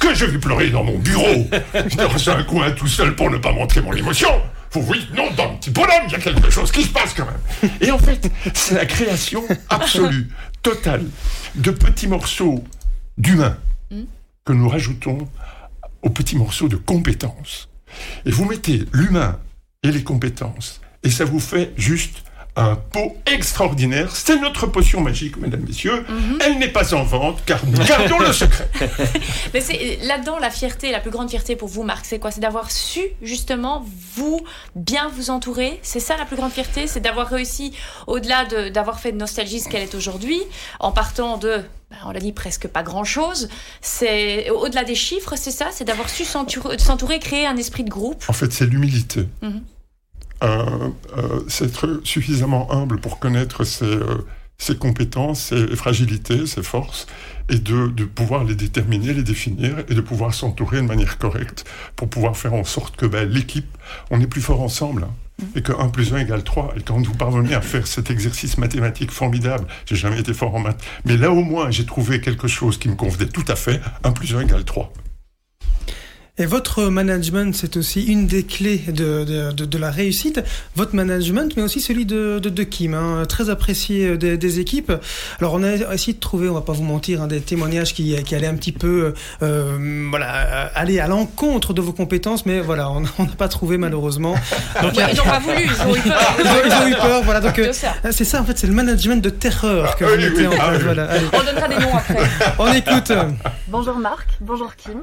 [0.00, 1.48] que je vais pleurer dans mon bureau,
[1.96, 4.28] dans un coin tout seul pour ne pas montrer mon émotion.
[4.74, 7.26] Oui, non, dans le petit bonhomme, il y a quelque chose qui se passe quand
[7.26, 7.70] même.
[7.82, 10.28] Et en fait, c'est la création absolue,
[10.62, 11.04] totale,
[11.56, 12.64] de petits morceaux
[13.18, 13.58] d'humains
[14.44, 15.28] que nous rajoutons
[16.00, 17.68] aux petits morceaux de compétences.
[18.24, 19.38] Et vous mettez l'humain
[19.82, 20.80] et les compétences.
[21.02, 22.22] Et ça vous fait juste
[22.54, 24.14] un pot extraordinaire.
[24.14, 26.04] C'est notre potion magique, mesdames, messieurs.
[26.08, 26.38] Mhm.
[26.44, 28.68] Elle n'est pas en vente, car nous gardons le secret.
[29.54, 32.30] Mais c'est là-dedans la fierté, la plus grande fierté pour vous, Marc, c'est quoi?
[32.30, 33.84] C'est d'avoir su justement
[34.14, 34.40] vous
[34.76, 35.80] bien vous entourer.
[35.82, 37.72] C'est ça la plus grande fierté, c'est d'avoir réussi
[38.06, 40.40] au-delà d'avoir fait de nostalgie ce qu'elle est aujourd'hui,
[40.78, 41.62] en partant de
[42.04, 43.48] on l'a dit presque pas grand chose.
[43.80, 48.24] C'est au-delà des chiffres, c'est ça, c'est d'avoir su s'entourer, créer un esprit de groupe.
[48.28, 49.28] En fait, c'est l'humilité.
[49.42, 49.62] Mhm.
[50.42, 54.26] Euh, euh, c'est être suffisamment humble pour connaître ses, euh,
[54.58, 57.06] ses, compétences, ses fragilités, ses forces,
[57.48, 61.64] et de, de, pouvoir les déterminer, les définir, et de pouvoir s'entourer de manière correcte
[61.94, 63.68] pour pouvoir faire en sorte que ben, l'équipe,
[64.10, 65.04] on est plus fort ensemble.
[65.04, 65.14] Hein.
[65.56, 66.74] Et que 1 plus 1 égale 3.
[66.76, 70.60] Et quand vous parvenez à faire cet exercice mathématique formidable, j'ai jamais été fort en
[70.60, 73.80] maths, mais là au moins j'ai trouvé quelque chose qui me convenait tout à fait,
[74.04, 74.92] 1 plus 1 égale 3.
[76.38, 80.40] Et votre management, c'est aussi une des clés de, de, de, la réussite.
[80.76, 84.92] Votre management, mais aussi celui de, de Kim, hein, très apprécié des, des, équipes.
[85.40, 88.16] Alors, on a essayé de trouver, on va pas vous mentir, hein, des témoignages qui,
[88.24, 92.90] qui allaient un petit peu, euh, voilà, aller à l'encontre de vos compétences, mais voilà,
[92.90, 94.34] on n'a pas trouvé malheureusement.
[94.82, 96.36] Donc, ils n'ont pas voulu, ils ont eu peur.
[96.64, 97.40] Ils ont, eu peur, voilà.
[97.40, 97.74] Donc, euh,
[98.10, 100.82] c'est ça, en fait, c'est le management de terreur que vous mettez en place.
[100.82, 102.16] Voilà, on donnera des noms après.
[102.58, 103.12] On écoute.
[103.68, 105.02] Bonjour Marc, bonjour Kim.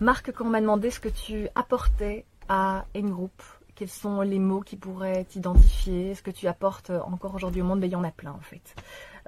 [0.00, 3.42] Marc, quand on m'a demandé ce que tu apportais à N-Group,
[3.74, 7.80] quels sont les mots qui pourraient t'identifier, ce que tu apportes encore aujourd'hui au monde,
[7.80, 8.74] ben, il y en a plein en fait.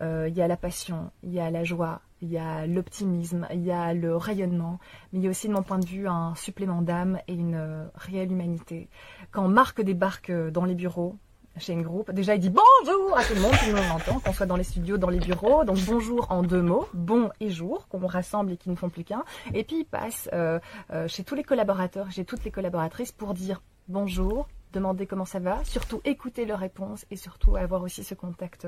[0.01, 3.47] Euh, il y a la passion, il y a la joie, il y a l'optimisme,
[3.53, 4.79] il y a le rayonnement,
[5.13, 7.55] mais il y a aussi de mon point de vue un supplément d'âme et une
[7.55, 8.89] euh, réelle humanité.
[9.31, 11.19] Quand Marc débarque dans les bureaux,
[11.59, 12.11] chez une groupe.
[12.13, 14.57] Déjà, il dit bonjour à tout le monde, tout le monde l'entend, qu'on soit dans
[14.57, 15.65] les studios, dans les bureaux.
[15.65, 19.05] Donc bonjour en deux mots, bon et jour, qu'on rassemble et qui ne font plus
[19.05, 19.25] qu'un.
[19.55, 20.59] Et puis il passe euh,
[20.93, 25.39] euh, chez tous les collaborateurs, chez toutes les collaboratrices pour dire bonjour, demander comment ça
[25.39, 28.67] va, surtout écouter leurs réponses et surtout avoir aussi ce contact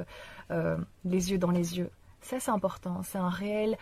[0.51, 1.90] euh, les yeux dans les yeux.
[2.20, 3.03] Ça, c'est important.
[3.03, 3.77] C'est un réel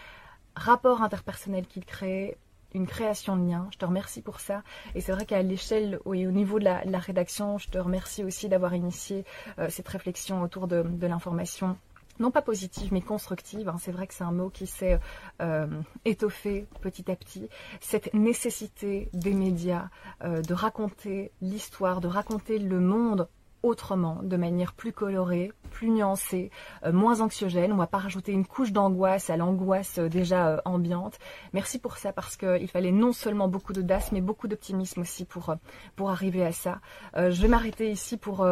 [0.55, 2.37] rapport interpersonnel qu'il crée
[2.75, 3.69] une création de lien.
[3.73, 4.63] Je te remercie pour ça.
[4.95, 8.49] Et c'est vrai qu'à l'échelle et au niveau de la, rédaction, je te remercie aussi
[8.49, 9.25] d'avoir initié
[9.59, 11.77] euh, cette réflexion autour de, l'information
[12.21, 13.69] non pas positive mais constructive.
[13.69, 13.77] Hein.
[13.81, 15.01] C'est vrai que c'est un mot qui s'est
[15.41, 15.67] euh,
[16.05, 17.49] étoffé petit à petit.
[17.81, 19.89] Cette nécessité des médias
[20.23, 23.29] euh, de raconter l'histoire, de raconter le monde
[23.63, 26.51] autrement, de manière plus colorée, plus nuancée,
[26.85, 27.73] euh, moins anxiogène.
[27.73, 31.19] On va pas rajouter une couche d'angoisse à l'angoisse euh, déjà euh, ambiante.
[31.53, 35.55] Merci pour ça parce qu'il fallait non seulement beaucoup d'audace, mais beaucoup d'optimisme aussi pour
[35.97, 36.81] pour arriver à ça.
[37.17, 38.47] je vais m'arrêter ici pour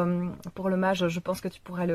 [0.54, 1.08] pour l'hommage.
[1.08, 1.94] Je pense que tu pourras le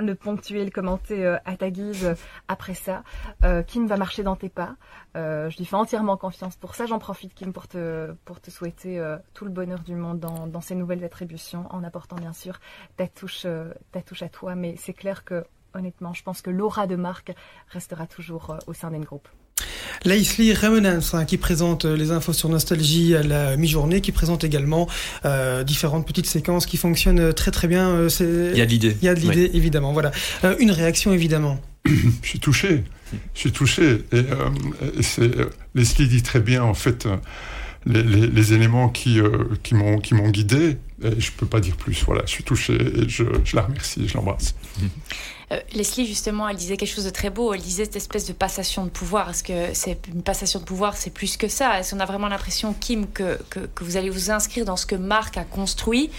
[0.00, 2.14] le ponctuer, le commenter euh, à ta guise euh,
[2.48, 3.02] après ça.
[3.44, 4.76] Euh, Kim va marcher dans tes pas.
[5.14, 6.86] je lui fais entièrement confiance pour ça.
[6.86, 9.02] J'en profite, Kim, pour te, pour te souhaiter
[9.34, 12.58] tout le bonheur du monde dans, dans ces nouvelles attributions, en apportant bien sûr
[12.96, 13.46] ta touche,
[13.92, 14.54] ta touche à toi.
[14.54, 16.12] Mais c'est clair que honnêtement.
[16.12, 17.32] Je pense que l'aura de marque
[17.68, 19.28] restera toujours au sein d'un groupe.
[20.04, 24.44] Laïsli Remenans, hein, qui présente euh, les infos sur Nostalgie à la mi-journée, qui présente
[24.44, 24.88] également
[25.24, 28.06] euh, différentes petites séquences qui fonctionnent euh, très très bien.
[28.20, 28.96] Il y a de l'idée.
[29.00, 29.92] Il y a de l'idée, évidemment.
[29.92, 30.10] Voilà.
[30.44, 31.60] Euh, une réaction, évidemment.
[31.86, 32.84] Je suis touché.
[33.34, 34.04] Je suis touché.
[34.12, 34.24] Et,
[35.20, 37.08] euh, Leslie dit très bien, en fait,
[37.86, 39.20] les, les, les éléments qui,
[39.62, 40.76] qui, m'ont, qui m'ont guidé.
[41.02, 42.04] Et je peux pas dire plus.
[42.04, 44.54] Voilà, je suis touché et je, je la remercie, je l'embrasse.
[44.80, 44.86] Mmh.
[45.52, 47.52] Euh, Leslie, justement, elle disait quelque chose de très beau.
[47.52, 49.30] Elle disait cette espèce de passation de pouvoir.
[49.30, 50.96] Est-ce que c'est une passation de pouvoir?
[50.96, 51.80] C'est plus que ça.
[51.80, 54.94] Est-ce qu'on a vraiment l'impression, Kim, que, que, vous allez vous inscrire dans ce que
[54.94, 56.10] Marc a construit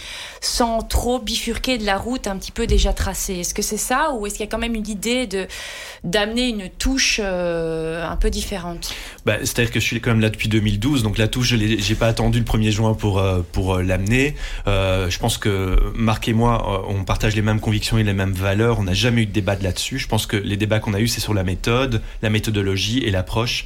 [0.41, 3.35] sans trop bifurquer de la route un petit peu déjà tracée?
[3.35, 5.47] Est-ce que c'est ça Ou est-ce qu'il y a quand même une idée de,
[6.03, 8.93] d'amener une touche euh, un peu différente?
[9.25, 11.03] Bah, C'est-à-dire que je suis quand même là depuis 2012.
[11.03, 14.35] Donc la touche, je n'ai pas attendu le 1er juin pour, euh, pour l'amener.
[14.65, 18.79] Je pense que Marc et moi, on partage les mêmes convictions et les mêmes valeurs.
[18.79, 19.99] On n'a jamais eu de débat là-dessus.
[19.99, 23.11] Je pense que les débats qu'on a eus, c'est sur la méthode, la méthodologie et
[23.11, 23.65] l'approche.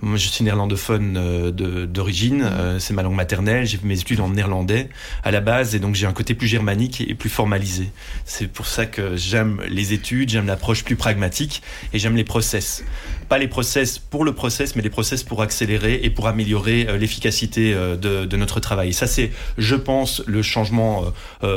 [0.00, 2.44] Moi, je suis néerlandophone euh, d'origine, mmh.
[2.44, 3.66] euh, c'est ma langue maternelle.
[3.66, 4.90] J'ai fait mes études en néerlandais
[5.24, 7.90] à la base, et donc j'ai un côté plus germanique et plus formalisé.
[8.24, 12.84] C'est pour ça que j'aime les études, j'aime l'approche plus pragmatique et j'aime les process.
[13.28, 16.98] Pas les process pour le process, mais les process pour accélérer et pour améliorer euh,
[16.98, 18.90] l'efficacité de, de, notre travail.
[18.90, 21.04] Et ça, c'est, je pense, le changement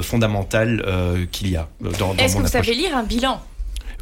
[0.01, 3.38] fondamental qu'il y a dans, dans Est-ce que vous savez lire un bilan?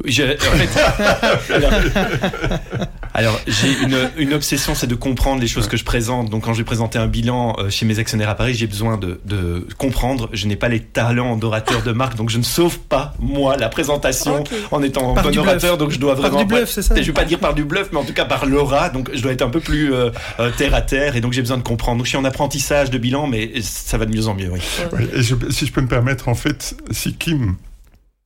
[0.04, 1.72] Je, en fait, alors,
[3.14, 6.30] alors j'ai une, une, obsession, c'est de comprendre les choses que je présente.
[6.30, 8.96] Donc quand je vais présenter un bilan euh, chez mes actionnaires à Paris, j'ai besoin
[8.96, 10.28] de, de, comprendre.
[10.32, 13.68] Je n'ai pas les talents d'orateur de marque, donc je ne sauve pas moi la
[13.68, 14.56] présentation okay.
[14.70, 15.78] en étant par bon orateur.
[15.78, 16.38] Donc je dois par vraiment.
[16.38, 16.94] Du bluff, c'est ça.
[16.94, 18.90] Je vais pas dire par du bluff, mais en tout cas par l'aura.
[18.90, 21.42] Donc je dois être un peu plus euh, euh, terre à terre, et donc j'ai
[21.42, 21.98] besoin de comprendre.
[21.98, 24.50] Donc je suis en apprentissage de bilan, mais ça va de mieux en mieux.
[24.50, 24.60] Oui.
[24.92, 27.56] Ouais, et je, si je peux me permettre, en fait, si Kim,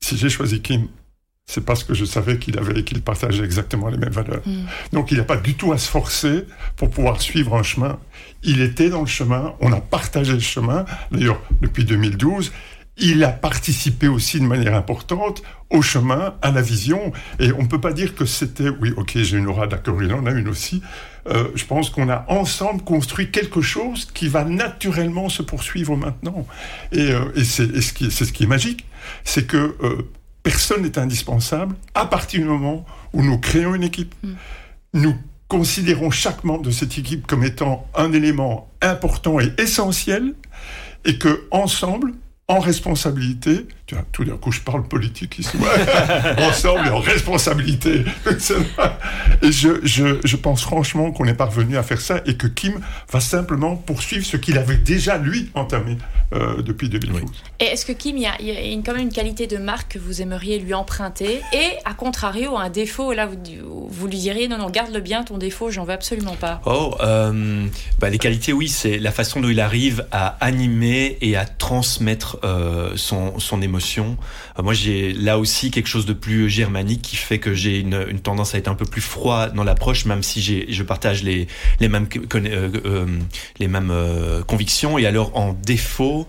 [0.00, 0.88] si j'ai choisi Kim
[1.46, 4.42] c'est parce que je savais qu'il avait qu'il partageait exactement les mêmes valeurs.
[4.46, 4.64] Mm.
[4.92, 6.44] Donc il n'a pas du tout à se forcer
[6.76, 7.98] pour pouvoir suivre un chemin.
[8.42, 10.84] Il était dans le chemin, on a partagé le chemin.
[11.10, 12.52] D'ailleurs, depuis 2012,
[12.98, 17.12] il a participé aussi de manière importante au chemin, à la vision.
[17.40, 20.12] Et on ne peut pas dire que c'était, oui, ok, j'ai une aura, d'accord, il
[20.12, 20.82] en a une aussi.
[21.26, 26.46] Euh, je pense qu'on a ensemble construit quelque chose qui va naturellement se poursuivre maintenant.
[26.92, 28.84] Et, euh, et c'est ce, qui, ce qui est magique,
[29.24, 30.08] c'est que euh,
[30.42, 34.14] personne n'est indispensable à partir du moment où nous créons une équipe.
[34.22, 34.32] Mm.
[34.94, 35.14] Nous
[35.48, 40.34] considérons chaque membre de cette équipe comme étant un élément important et essentiel
[41.04, 42.14] et que ensemble,
[42.48, 45.56] en responsabilité, tu vois, tout d'un coup je parle politique ici,
[46.38, 48.04] ensemble et en responsabilité.
[49.42, 52.80] et je, je, je pense franchement qu'on est parvenu à faire ça et que Kim
[53.10, 55.98] va simplement poursuivre ce qu'il avait déjà lui entamé
[56.32, 57.22] euh, depuis 2012.
[57.60, 59.46] Et est-ce que Kim, il y a, il y a une, quand même une qualité
[59.46, 64.06] de marque que vous aimeriez lui emprunter et à contrario un défaut, là vous, vous
[64.06, 66.60] lui diriez non non garde-le bien ton défaut, j'en veux absolument pas.
[66.66, 67.66] Oh, euh,
[67.98, 72.38] bah, les qualités oui, c'est la façon dont il arrive à animer et à transmettre
[72.44, 73.71] euh, son, son émotion.
[73.78, 78.06] Euh, moi, j'ai là aussi quelque chose de plus germanique qui fait que j'ai une,
[78.08, 81.22] une, tendance à être un peu plus froid dans l'approche, même si j'ai, je partage
[81.22, 81.46] les,
[81.80, 83.06] les mêmes, euh, euh,
[83.58, 83.92] les mêmes
[84.46, 84.98] convictions.
[84.98, 86.26] Et alors, en défaut,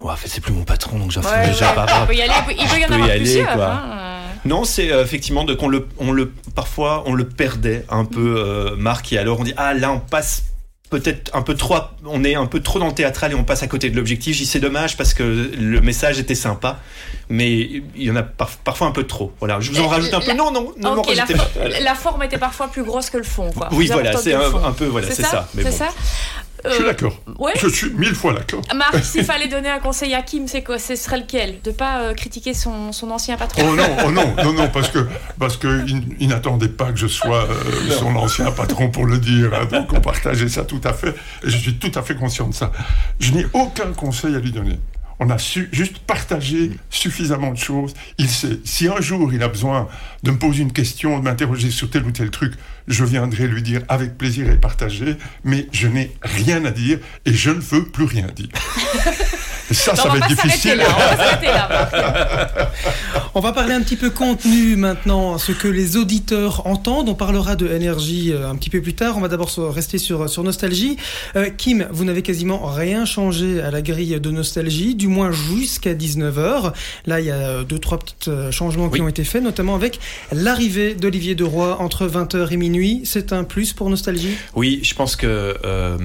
[0.00, 1.86] ouais, en fait, c'est plus mon patron, donc j'en ouais, déjà ouais, pas.
[2.02, 3.52] Il peut y aller, il peut y en avoir plusieurs.
[3.54, 3.72] Quoi.
[3.72, 4.10] Hein.
[4.44, 8.74] Non, c'est effectivement de qu'on le, on le, parfois on le perdait un peu, euh,
[8.76, 10.44] Marc, et alors on dit ah là on passe
[10.90, 13.62] peut-être un peu trop, on est un peu trop dans le théâtral et on passe
[13.62, 14.36] à côté de l'objectif.
[14.36, 16.80] J'y c'est dommage parce que le message était sympa,
[17.28, 19.32] mais il y en a par, parfois un peu trop.
[19.38, 20.32] Voilà, je vous en rajoute un la, peu.
[20.34, 21.48] Non, non, non, okay, la, pas.
[21.80, 23.68] la, forme était parfois plus grosse que le fond, quoi.
[23.70, 25.30] Oui, voilà, c'est un, un, peu, voilà, c'est ça.
[25.30, 25.70] ça mais bon.
[25.70, 25.88] ça.
[26.64, 27.20] Je suis d'accord.
[27.38, 27.52] Ouais.
[27.60, 28.60] Je suis mille fois d'accord.
[28.74, 30.78] Marc, s'il fallait donner un conseil à Kim, c'est quoi?
[30.78, 31.60] Ce serait lequel?
[31.62, 34.88] De pas euh, critiquer son, son, ancien patron Oh non, oh non, non, non, parce
[34.88, 35.06] que
[35.38, 39.18] parce que il, il n'attendait pas que je sois euh, son ancien patron pour le
[39.18, 39.52] dire.
[39.54, 42.48] Hein, donc on partageait ça tout à fait, et je suis tout à fait conscient
[42.48, 42.72] de ça.
[43.18, 44.78] Je n'ai aucun conseil à lui donner.
[45.22, 47.92] On a su, juste partagé suffisamment de choses.
[48.16, 49.86] Il sait, si un jour il a besoin
[50.22, 52.54] de me poser une question, de m'interroger sur tel ou tel truc,
[52.88, 57.34] je viendrai lui dire avec plaisir et partager, mais je n'ai rien à dire et
[57.34, 58.48] je ne veux plus rien dire.
[59.70, 60.76] Ça, non, ça va être difficile.
[60.76, 62.70] Là, on, va là,
[63.34, 67.08] on va parler un petit peu contenu maintenant, ce que les auditeurs entendent.
[67.08, 69.16] On parlera de énergie un petit peu plus tard.
[69.16, 70.96] On va d'abord rester sur, sur Nostalgie.
[71.36, 75.94] Euh, Kim, vous n'avez quasiment rien changé à la grille de Nostalgie, du moins jusqu'à
[75.94, 76.72] 19h.
[77.06, 78.98] Là, il y a deux, trois petits changements oui.
[78.98, 80.00] qui ont été faits, notamment avec
[80.32, 83.02] l'arrivée d'Olivier Deroy entre 20h et minuit.
[83.04, 84.36] C'est un plus pour Nostalgie?
[84.54, 85.98] Oui, je pense que euh,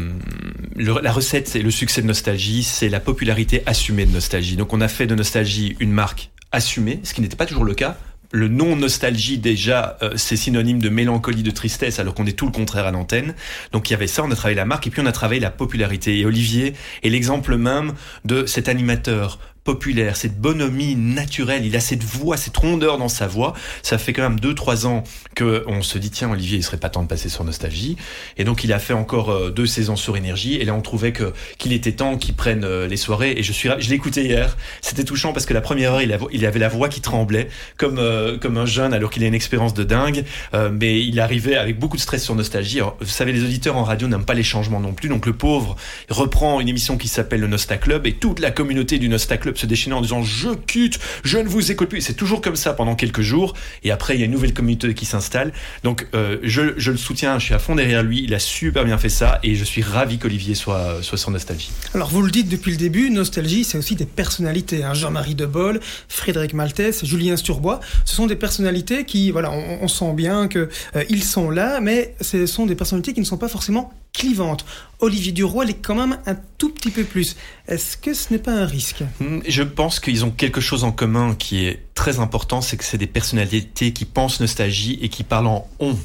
[0.75, 4.55] le, la recette et le succès de Nostalgie, c'est la popularité assumée de Nostalgie.
[4.55, 7.73] Donc on a fait de Nostalgie une marque assumée, ce qui n'était pas toujours le
[7.73, 7.97] cas,
[8.31, 12.45] le nom nostalgie déjà euh, c'est synonyme de mélancolie de tristesse alors qu'on est tout
[12.45, 13.33] le contraire à l'antenne.
[13.71, 15.39] Donc il y avait ça on a travaillé la marque et puis on a travaillé
[15.39, 16.19] la popularité.
[16.19, 17.93] Et Olivier est l'exemple même
[18.25, 21.65] de cet animateur populaire, cette bonhomie naturelle.
[21.65, 23.53] Il a cette voix, cette rondeur dans sa voix.
[23.81, 26.77] Ça fait quand même deux, trois ans que on se dit tiens Olivier, il serait
[26.77, 27.97] pas temps de passer sur Nostalgie.
[28.37, 30.55] Et donc il a fait encore euh, deux saisons sur Énergie.
[30.55, 33.33] Et là on trouvait que qu'il était temps qu'il prenne euh, les soirées.
[33.37, 34.55] Et je suis, je écouté hier.
[34.81, 37.47] C'était touchant parce que la première heure il, avait la voix qui tremblait
[37.77, 40.25] comme euh, comme un jeune alors qu'il a une expérience de dingue.
[40.71, 42.81] mais il arrivait avec beaucoup de stress sur Nostalgie.
[42.81, 45.09] vous savez les auditeurs en radio n'aiment pas les changements non plus.
[45.09, 45.75] Donc le pauvre
[46.09, 49.65] reprend une émission qui s'appelle le Nosta Club et toute la communauté du Nosta Se
[49.65, 52.01] déchaîner en disant je quitte, je ne vous écoute plus.
[52.01, 53.53] C'est toujours comme ça pendant quelques jours.
[53.83, 55.53] Et après, il y a une nouvelle communauté qui s'installe.
[55.83, 58.23] Donc, euh, je, le soutiens, je suis à fond derrière lui.
[58.23, 61.71] Il a super bien fait ça et je suis ravi qu'Olivier soit, soit sur Nostalgie.
[61.93, 64.83] Alors, vous le dites depuis le début, Nostalgie, c'est aussi des personnalités.
[64.83, 64.93] Hein.
[64.93, 67.79] Jean-Marie Debol, Frédéric Maltès, Julien Sturbois.
[68.05, 72.45] Ce sont des personnalités qui, voilà, on, sent bien qu'ils euh, sont là, mais ce
[72.45, 74.65] sont des personnalités qui ne sont pas forcément clivante.
[74.99, 77.35] Olivier Duroy est quand même un tout petit peu plus.
[77.67, 79.03] Est-ce que ce n'est pas un risque?
[79.19, 82.83] Hmm, Je pense qu'ils ont quelque chose en commun qui est très important, c'est que
[82.83, 85.97] c'est des personnalités qui pensent nostalgie et qui parlent en on.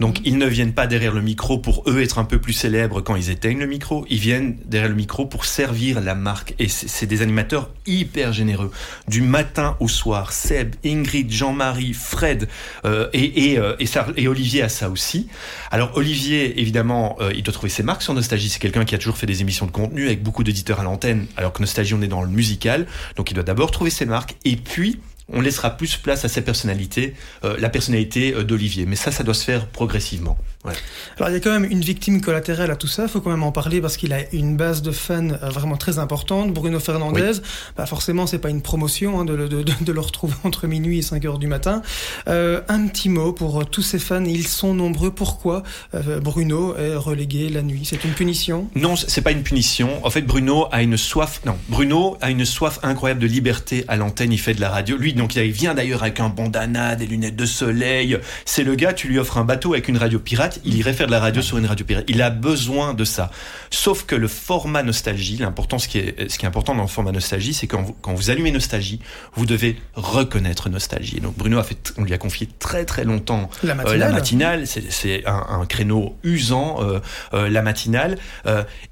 [0.00, 3.00] Donc ils ne viennent pas derrière le micro pour eux être un peu plus célèbres
[3.00, 6.54] quand ils éteignent le micro, ils viennent derrière le micro pour servir la marque.
[6.58, 8.70] Et c'est des animateurs hyper généreux.
[9.08, 12.48] Du matin au soir, Seb, Ingrid, Jean-Marie, Fred
[12.84, 15.28] euh, et, et, euh, et, et, Olivier a ça aussi.
[15.70, 18.48] Alors Olivier, évidemment, euh, il doit trouver ses marques sur Nostalgie.
[18.48, 21.26] C'est quelqu'un qui a toujours fait des émissions de contenu avec beaucoup d'éditeurs à l'antenne,
[21.36, 22.86] alors que Nostalgie, on est dans le musical.
[23.16, 26.42] Donc il doit d'abord trouver ses marques et puis on laissera plus place à sa
[26.42, 27.14] personnalité,
[27.44, 28.86] euh, la personnalité euh, d'Olivier.
[28.86, 30.38] Mais ça, ça doit se faire progressivement.
[30.64, 33.30] Alors il y a quand même une victime collatérale à tout ça, il faut quand
[33.30, 36.52] même en parler parce qu'il a une base de fans euh, vraiment très importante.
[36.52, 37.32] Bruno Fernandez,
[37.76, 41.02] bah forcément c'est pas une promotion hein, de, de, de, le retrouver entre minuit et
[41.02, 41.82] 5 heures du matin.
[42.28, 45.12] Euh, un petit mot pour euh, tous ces fans, ils sont nombreux.
[45.12, 45.62] Pourquoi
[45.94, 47.82] euh, Bruno est relégué la nuit?
[47.84, 48.68] C'est une punition?
[48.74, 50.04] Non, c'est pas une punition.
[50.04, 51.40] En fait, Bruno a une soif.
[51.46, 54.32] Non, Bruno a une soif incroyable de liberté à l'antenne.
[54.32, 54.96] Il fait de la radio.
[54.96, 58.18] Lui, donc il vient d'ailleurs avec un bandana, des lunettes de soleil.
[58.44, 58.92] C'est le gars.
[58.92, 61.42] Tu lui offres un bateau avec une radio pirate il irait faire de la radio
[61.42, 62.04] sur une radio pirate.
[62.08, 63.30] Il a besoin de ça.
[63.70, 66.88] Sauf que le format nostalgie, l'important, ce qui est, ce qui est important dans le
[66.88, 69.00] format nostalgie, c'est quand vous, quand vous allumez nostalgie,
[69.34, 71.20] vous devez reconnaître nostalgie.
[71.20, 74.66] donc Bruno a fait, on lui a confié très très longtemps la euh, matinale.
[74.66, 76.98] c'est un, un, créneau usant, euh,
[77.34, 78.18] euh, la matinale.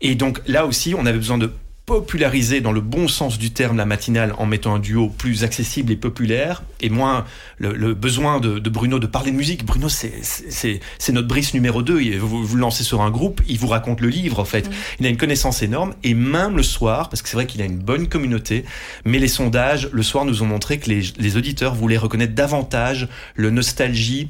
[0.00, 1.50] et donc là aussi, on avait besoin de
[1.86, 5.92] populariser dans le bon sens du terme la matinale en mettant un duo plus accessible
[5.92, 7.24] et populaire et moins
[7.58, 9.64] le, besoin de, Bruno de parler de musique.
[9.64, 12.18] Bruno, c'est notre Brice numéro 2.
[12.18, 14.68] Vous, vous lancez sur un groupe, il vous raconte le livre en fait.
[14.68, 14.72] Mm.
[14.98, 17.64] Il a une connaissance énorme et même le soir, parce que c'est vrai qu'il a
[17.64, 18.64] une bonne communauté,
[19.04, 23.08] mais les sondages le soir nous ont montré que les, les auditeurs voulaient reconnaître davantage
[23.36, 24.28] le nostalgie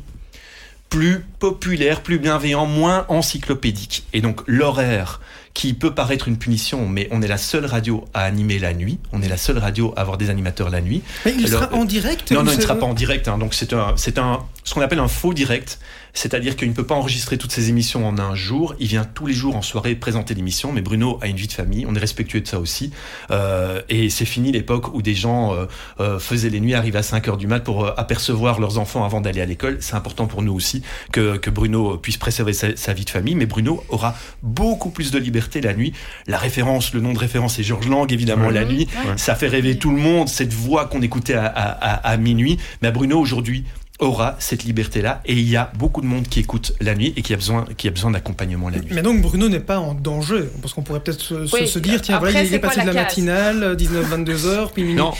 [0.90, 4.04] plus populaire, plus bienveillant, moins encyclopédique.
[4.12, 5.20] Et donc l'horaire
[5.56, 8.98] qui peut paraître une punition, mais on est la seule radio à animer la nuit.
[9.14, 11.00] On est la seule radio à avoir des animateurs la nuit.
[11.24, 13.26] Mais il sera en direct Non, non, il ne sera pas en direct.
[13.26, 13.38] Hein.
[13.38, 15.78] donc c'est un, c'est un, ce qu'on appelle un faux direct.
[16.16, 18.74] C'est-à-dire qu'il ne peut pas enregistrer toutes ses émissions en un jour.
[18.80, 20.72] Il vient tous les jours en soirée présenter l'émission.
[20.72, 21.84] Mais Bruno a une vie de famille.
[21.86, 22.90] On est respectueux de ça aussi.
[23.30, 25.66] Euh, et c'est fini l'époque où des gens euh,
[26.00, 29.20] euh, faisaient les nuits, arrivaient à 5 heures du mat pour apercevoir leurs enfants avant
[29.20, 29.76] d'aller à l'école.
[29.80, 33.34] C'est important pour nous aussi que, que Bruno puisse préserver sa, vie de famille.
[33.34, 35.92] Mais Bruno aura beaucoup plus de liberté la nuit.
[36.26, 38.88] La référence, le nom de référence est Georges Lang, évidemment, la nuit.
[39.16, 42.56] Ça fait rêver tout le monde, cette voix qu'on écoutait à, à, à minuit.
[42.80, 43.64] Mais Bruno, aujourd'hui,
[43.98, 47.22] aura cette liberté-là et il y a beaucoup de monde qui écoute la nuit et
[47.22, 48.90] qui a besoin, qui a besoin d'accompagnement la nuit.
[48.90, 52.42] Mais donc Bruno n'est pas en danger parce qu'on pourrait peut-être se, dire tiens voilà
[52.42, 54.96] il est, passé de la matinale 19-22 heures puis minuit.
[54.96, 55.12] Non.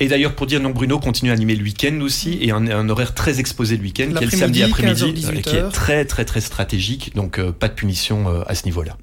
[0.00, 2.88] Et d'ailleurs pour dire non Bruno continue à animer le week-end aussi et un, un
[2.88, 6.24] horaire très exposé le week-end qui est le samedi après-midi euh, qui est très très
[6.24, 8.96] très stratégique donc euh, pas de punition euh, à ce niveau-là.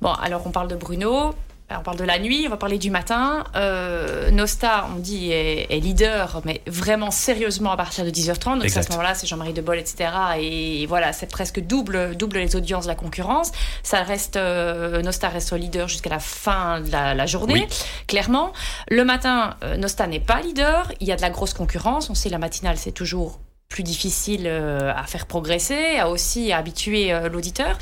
[0.00, 1.34] Bon alors on parle de Bruno
[1.76, 3.44] on parle de la nuit, on va parler du matin.
[3.54, 8.60] Euh, Nosta, on dit, est, leader, mais vraiment sérieusement à partir de 10h30.
[8.60, 10.10] Donc à ce moment-là, c'est Jean-Marie Debol, etc.
[10.40, 13.52] Et voilà, c'est presque double, double les audiences de la concurrence.
[13.82, 17.68] Ça reste, euh, Nosta reste leader jusqu'à la fin de la, journée,
[18.06, 18.52] clairement.
[18.88, 20.90] Le matin, euh, Nosta n'est pas leader.
[21.00, 22.08] Il y a de la grosse concurrence.
[22.08, 27.12] On sait la matinale, c'est toujours plus difficile euh, à faire progresser, à aussi habituer
[27.12, 27.78] euh, l'auditeur.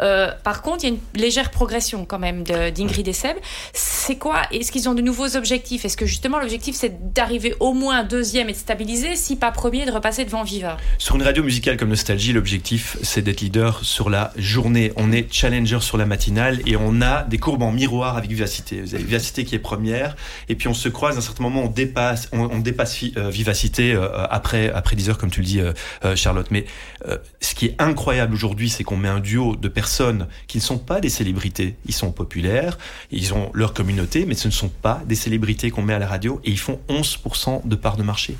[0.00, 3.36] Euh, par contre, il y a une légère progression quand même d'Ingrid et Seb.
[3.74, 5.84] C'est quoi Est-ce qu'ils ont de nouveaux objectifs?
[5.84, 9.84] Est-ce que justement l'objectif c'est d'arriver au moins deuxième et de stabiliser, si pas premier,
[9.84, 10.78] de repasser devant Viva?
[10.96, 14.92] Sur une radio musicale comme Nostalgie, l'objectif c'est d'être leader sur la journée.
[14.96, 18.80] On est challenger sur la matinale et on a des courbes en miroir avec Vivacité.
[18.80, 20.16] Vous avez Vivacité qui est première
[20.48, 23.94] et puis on se croise à un certain moment, on dépasse, on, dépasse Vivacité
[24.30, 25.72] après après 10 heures comme tu le dis, euh,
[26.04, 26.46] euh, Charlotte.
[26.52, 26.66] Mais
[27.08, 30.62] euh, ce qui est incroyable aujourd'hui, c'est qu'on met un duo de personnes qui ne
[30.62, 31.74] sont pas des célébrités.
[31.86, 32.78] Ils sont populaires,
[33.10, 36.06] ils ont leur communauté, mais ce ne sont pas des célébrités qu'on met à la
[36.06, 38.36] radio et ils font 11% de part de marché.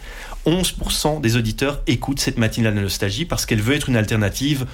[0.46, 4.64] 11% des auditeurs écoutent cette matinale de nostalgie parce qu'elle veut être une alternative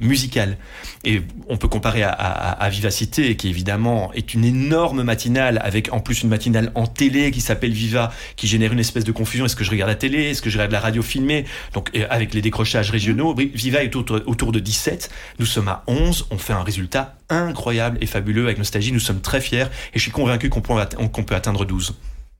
[0.00, 0.56] musicale.
[1.04, 6.00] Et on peut comparer à, à, Vivacité, qui évidemment est une énorme matinale avec en
[6.00, 9.44] plus une matinale en télé qui s'appelle Viva, qui génère une espèce de confusion.
[9.44, 10.30] Est-ce que je regarde la télé?
[10.30, 11.44] Est-ce que je regarde la radio filmée?
[11.74, 15.10] Donc avec les décrochages régionaux, Viva est autour, de 17.
[15.38, 16.26] Nous sommes à 11.
[16.30, 18.92] On fait un résultat incroyable et fabuleux avec Nostalgie.
[18.92, 21.94] Nous sommes très fiers et je suis convaincu qu'on peut atteindre 12.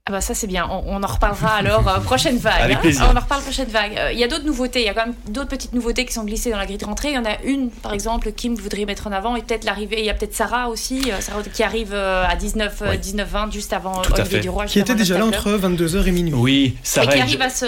[0.09, 2.63] Ah bah ça c'est bien, on, en reparlera alors euh, prochaine vague.
[2.63, 3.09] Avec hein.
[3.13, 3.95] On en reparle prochaine vague.
[3.95, 6.13] Euh, il y a d'autres nouveautés, il y a quand même d'autres petites nouveautés qui
[6.13, 7.09] sont glissées dans la grille de rentrée.
[7.09, 9.99] Il y en a une par exemple, Kim voudrait mettre en avant et peut-être l'arrivée.
[9.99, 13.71] Il y a peut-être Sarah aussi, euh, Sarah qui arrive à 19 19 20 juste
[13.71, 14.65] avant Olivier Duroy.
[14.65, 16.33] Qui était déjà là entre 22h et minuit.
[16.33, 17.11] Oui, Sarah.
[17.11, 17.67] Et qui arrive à se.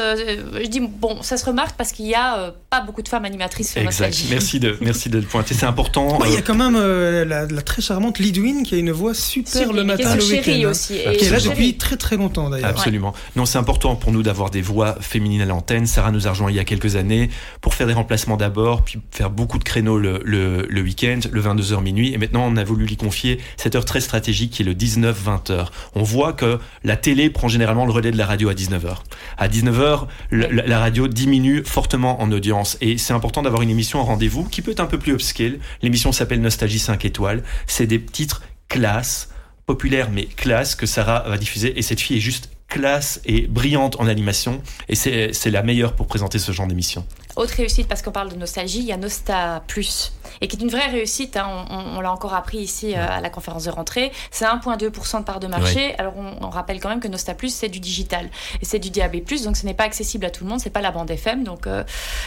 [0.63, 3.73] Je dis bon, ça se remarque parce qu'il y a pas beaucoup de femmes animatrices
[3.73, 4.17] sur Exact.
[4.31, 6.17] Merci de merci de le pointer, c'est important.
[6.25, 6.79] il y a quand même
[7.23, 10.69] la, très charmante Lidwin qui a une voix super, le matin le week-end.
[10.71, 10.95] aussi.
[11.19, 12.69] Qui est là depuis très très longtemps d'ailleurs.
[12.69, 13.13] Absolument.
[13.35, 15.85] Non, c'est important pour nous d'avoir des voix féminines à l'antenne.
[15.85, 17.29] Sarah nous a rejoint il y a quelques années
[17.61, 21.81] pour faire des remplacements d'abord, puis faire beaucoup de créneaux le, le, week-end, le 22h
[21.81, 22.13] minuit.
[22.13, 25.67] Et maintenant, on a voulu lui confier cette heure très stratégique qui est le 19-20h.
[25.95, 28.97] On voit que la télé prend généralement le relais de la radio à 19h.
[29.37, 32.77] À 19h, la, radio diminue fortement en audience.
[32.81, 35.59] Et c'est important d'avoir une émission en rendez-vous qui peut être un peu plus upscale.
[35.81, 37.43] L'émission s'appelle Nostalgie 5 étoiles.
[37.67, 38.41] C'est des titres
[38.71, 39.29] classe
[39.71, 43.99] populaire mais classe que Sarah va diffuser et cette fille est juste classe et brillante
[44.01, 47.05] en animation et c'est la meilleure pour présenter ce genre d'émission.
[47.41, 50.59] Autre réussite, parce qu'on parle de nostalgie, il y a Nosta Plus, et qui est
[50.61, 51.37] une vraie réussite.
[51.37, 51.65] Hein.
[51.71, 54.11] on, l'a encore appris ici euh, à la conférence de rentrée.
[54.29, 55.95] C'est 1,2% de part de marché.
[55.97, 58.29] Alors on, rappelle quand même que Nosta Plus, c'est du digital
[58.61, 60.59] et c'est du DAB+, donc ce n'est pas accessible à tout le monde.
[60.59, 61.83] C'est pas la bande FM, donc euh,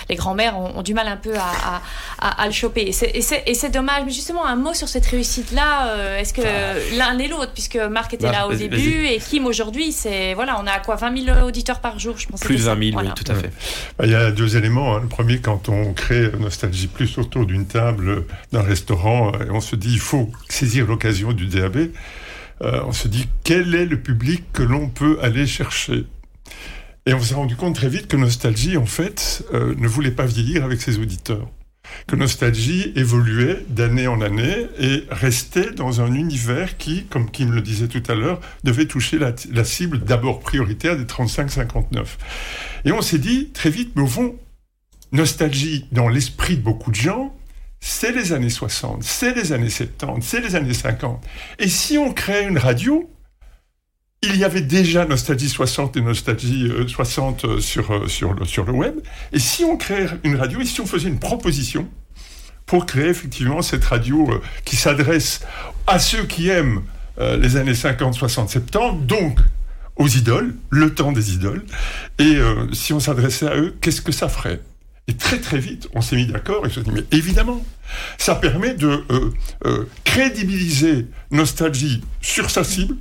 [0.09, 1.81] les grands-mères ont, du mal un peu à,
[2.19, 2.89] à, le choper.
[2.89, 3.23] Et
[3.55, 4.03] c'est dommage.
[4.07, 5.91] Mais justement, un mot sur cette réussite-là.
[5.91, 6.97] Euh, est-ce que ah.
[6.97, 10.61] l'un et l'autre, puisque Marc était bah, là au début et Kim aujourd'hui, c'est voilà,
[10.61, 12.41] on a quoi 20 000 auditeurs par jour, je pense.
[12.41, 13.53] Plus 20 000, oui, tout à fait.
[13.97, 15.04] Bah, il y a deux éléments.
[15.05, 19.77] Le premier, quand on crée Nostalgie Plus autour d'une table d'un restaurant, et on se
[19.77, 21.91] dit il faut saisir l'occasion du DAB,
[22.63, 26.07] euh, on se dit quel est le public que l'on peut aller chercher?
[27.05, 30.25] Et on s'est rendu compte très vite que Nostalgie, en fait, euh, ne voulait pas
[30.25, 31.51] vieillir avec ses auditeurs
[32.07, 37.61] que Nostalgie évoluait d'année en année et restait dans un univers qui, comme Kim le
[37.61, 42.05] disait tout à l'heure, devait toucher la, cible d'abord prioritaire des 35-59.
[42.85, 44.35] Et on s'est dit très vite, mais au fond,
[45.15, 47.35] Nostalgie, dans l'esprit de beaucoup de gens,
[47.81, 51.25] c'est les années 60, c'est les années 70, c'est les années 50.
[51.59, 53.09] Et si on crée une radio
[54.27, 58.45] il y avait déjà Nostalgie 60 et Nostalgie 60 euh, euh, sur, euh, sur, le,
[58.45, 59.01] sur le web.
[59.33, 61.89] Et si on créait une radio, et si on faisait une proposition
[62.67, 65.41] pour créer effectivement cette radio qui s'adresse
[65.87, 66.83] à ceux qui aiment
[67.19, 69.39] les années 50, 60, 70, donc
[69.97, 71.63] aux idoles, le temps des idoles,
[72.19, 72.39] et
[72.73, 74.61] si on s'adressait à eux, qu'est-ce que ça ferait?
[75.07, 77.65] Et très très vite, on s'est mis d'accord et je me dit, mais évidemment,
[78.17, 79.05] ça permet de
[80.05, 82.97] crédibiliser Nostalgie sur sa cible,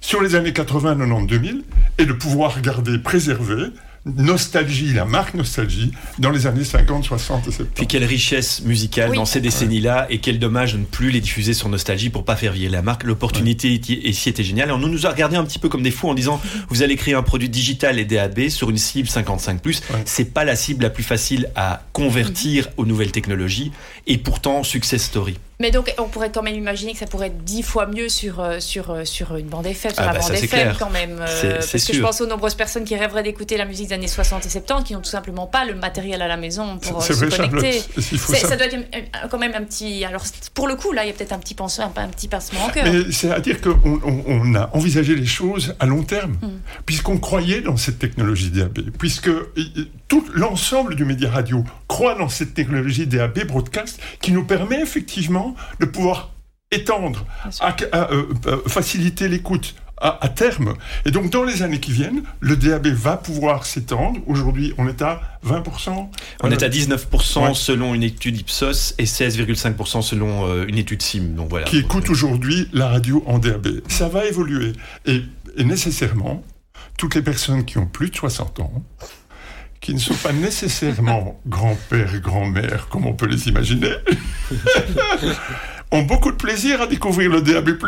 [0.00, 1.64] sur les années 80, 90, 2000
[1.98, 3.66] et de pouvoir garder, préserver
[4.06, 7.74] Nostalgie, la marque Nostalgie, dans les années 50, 60 et 70.
[7.74, 11.54] Puis quelle richesse musicale dans ces décennies-là, et quel dommage de ne plus les diffuser
[11.54, 13.04] sur Nostalgie pour pas faire vieillir la marque.
[13.04, 14.68] L'opportunité ici était géniale.
[14.68, 16.96] Alors, on nous a regardé un petit peu comme des fous en disant, vous allez
[16.96, 19.82] créer un produit digital et DAB sur une cible 55+.
[20.04, 23.72] C'est pas la cible la plus facile à convertir aux nouvelles technologies,
[24.06, 25.36] et pourtant, success story.
[25.60, 28.38] Mais donc, on pourrait quand même imaginer que ça pourrait être dix fois mieux sur,
[28.38, 31.18] euh, sur, euh, sur une bande FM, sur ah la bah bande FM quand même.
[31.20, 34.06] Euh, parce que je pense aux nombreuses personnes qui rêveraient d'écouter la musique des années
[34.06, 37.12] 60 et 70, qui n'ont tout simplement pas le matériel à la maison pour se
[37.12, 37.82] connecter.
[38.00, 38.56] Ça.
[38.56, 38.76] doit être
[39.30, 40.04] quand même un petit.
[40.04, 40.22] Alors,
[40.54, 42.68] pour le coup, là, il y a peut-être un petit pincement, un, petit pincement en
[42.68, 42.86] cœur.
[43.10, 46.60] C'est-à-dire qu'on on, a envisagé les choses à long terme, hmm.
[46.86, 49.30] puisqu'on croyait dans cette technologie DAB, puisque
[50.06, 55.47] tout l'ensemble du média radio croit dans cette technologie DAB broadcast qui nous permet effectivement
[55.80, 56.30] de pouvoir
[56.70, 57.24] étendre,
[57.60, 60.74] à, euh, euh, faciliter l'écoute à, terme.
[61.06, 64.20] Et donc, dans les années qui viennent, le DAB va pouvoir s'étendre.
[64.26, 66.08] Aujourd'hui, on est à 20%.
[66.42, 71.34] On est à 19% selon une étude Ipsos et 16,5% selon euh, une étude SIM.
[71.34, 71.66] Donc voilà.
[71.66, 73.80] Qui écoute aujourd'hui la radio en DAB.
[73.88, 74.72] Ça va évoluer.
[75.06, 75.22] Et,
[75.56, 76.44] et nécessairement,
[76.96, 78.84] toutes les personnes qui ont plus de 60 ans,
[79.80, 83.92] qui ne sont pas nécessairement grand-père et grand-mère comme on peut les imaginer,
[85.90, 87.70] ont beaucoup de plaisir à découvrir le DAB+.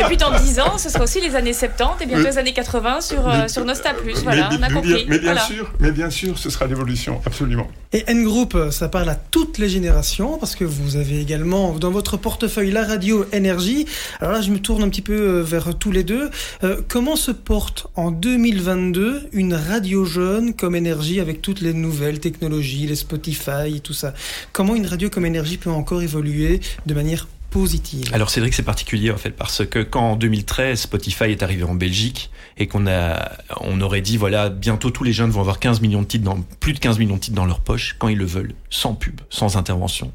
[0.00, 2.52] et puis dans 10 ans, ce sera aussi les années 70 et bientôt les années
[2.52, 3.94] 80 sur, euh, sur Nosta+.
[4.22, 5.06] Voilà, on a compris.
[5.08, 7.68] Mais bien, sûr, mais bien sûr, ce sera l'évolution, absolument.
[7.92, 12.16] Et N-Group, ça parle à toutes les générations parce que vous avez également dans votre
[12.16, 13.86] portefeuille la radio énergie.
[14.20, 16.30] Alors là, je me tourne un petit peu euh, vers tous les deux.
[16.64, 22.20] Euh, comment se porte en 2022 une radio jeune comme énergie avec toutes les nouvelles
[22.20, 24.14] technologies, les Spotify, tout ça?
[24.52, 28.10] Comment une radio comme énergie peut encore évoluer de manière positive.
[28.12, 31.74] Alors Cédric, c'est particulier en fait parce que quand en 2013 Spotify est arrivé en
[31.74, 35.80] Belgique et qu'on a, on aurait dit voilà bientôt tous les jeunes vont avoir 15
[35.80, 36.30] millions de titres
[36.60, 39.20] plus de 15 millions de titres dans leur poche quand ils le veulent, sans pub,
[39.30, 40.12] sans intervention.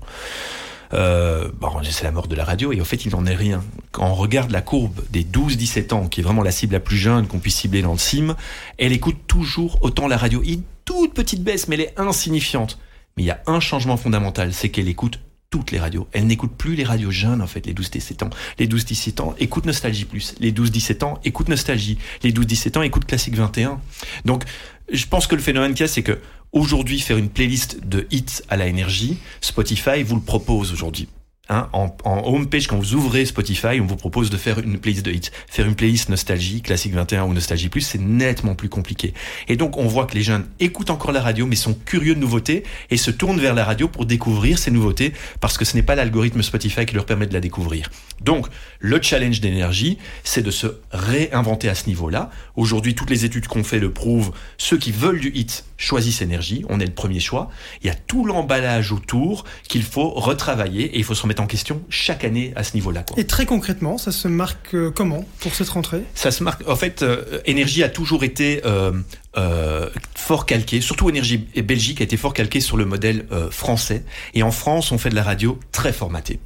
[0.93, 3.63] Euh, bon, c'est la mort de la radio et en fait il n'en est rien.
[3.91, 6.97] Quand on regarde la courbe des 12-17 ans, qui est vraiment la cible la plus
[6.97, 8.35] jeune qu'on puisse cibler dans le SIM,
[8.77, 10.41] elle écoute toujours autant la radio.
[10.43, 12.77] Une toute petite baisse, mais elle est insignifiante.
[13.15, 15.19] Mais il y a un changement fondamental, c'est qu'elle écoute
[15.51, 16.07] toutes les radios.
[16.13, 18.29] Elle n'écoute plus les radios jeunes, en fait, les 12-17 ans.
[18.57, 20.33] Les 12-17 ans écoutent Nostalgie Plus.
[20.39, 21.99] Les 12-17 ans écoutent Nostalgie.
[22.23, 23.79] Les 12-17 ans écoutent Classique 21.
[24.25, 24.45] Donc,
[24.91, 26.19] je pense que le phénomène qu'il y a, c'est que
[26.53, 31.07] aujourd'hui, faire une playlist de hits à la énergie, Spotify vous le propose aujourd'hui.
[31.51, 35.05] Hein, en, en homepage, quand vous ouvrez Spotify, on vous propose de faire une playlist
[35.05, 35.31] de hits.
[35.49, 39.13] Faire une playlist nostalgie, classique 21 ou nostalgie plus, c'est nettement plus compliqué.
[39.49, 42.21] Et donc, on voit que les jeunes écoutent encore la radio, mais sont curieux de
[42.21, 45.83] nouveautés et se tournent vers la radio pour découvrir ces nouveautés parce que ce n'est
[45.83, 47.89] pas l'algorithme Spotify qui leur permet de la découvrir.
[48.21, 48.47] Donc,
[48.79, 52.29] le challenge d'énergie, c'est de se réinventer à ce niveau-là.
[52.55, 54.31] Aujourd'hui, toutes les études qu'on fait le prouvent.
[54.57, 56.63] Ceux qui veulent du hit choisissent énergie.
[56.69, 57.49] On est le premier choix.
[57.83, 61.47] Il y a tout l'emballage autour qu'il faut retravailler et il faut se remettre en
[61.47, 63.03] question chaque année à ce niveau-là.
[63.17, 66.03] Et très concrètement, ça se marque euh, comment pour cette rentrée?
[66.15, 66.67] Ça se marque.
[66.67, 68.91] En fait, euh, énergie a toujours été euh,
[69.37, 73.49] euh, fort calqué, surtout Énergie et Belgique a été fort calqué sur le modèle euh,
[73.49, 74.03] français.
[74.33, 76.39] Et en France, on fait de la radio très formatée.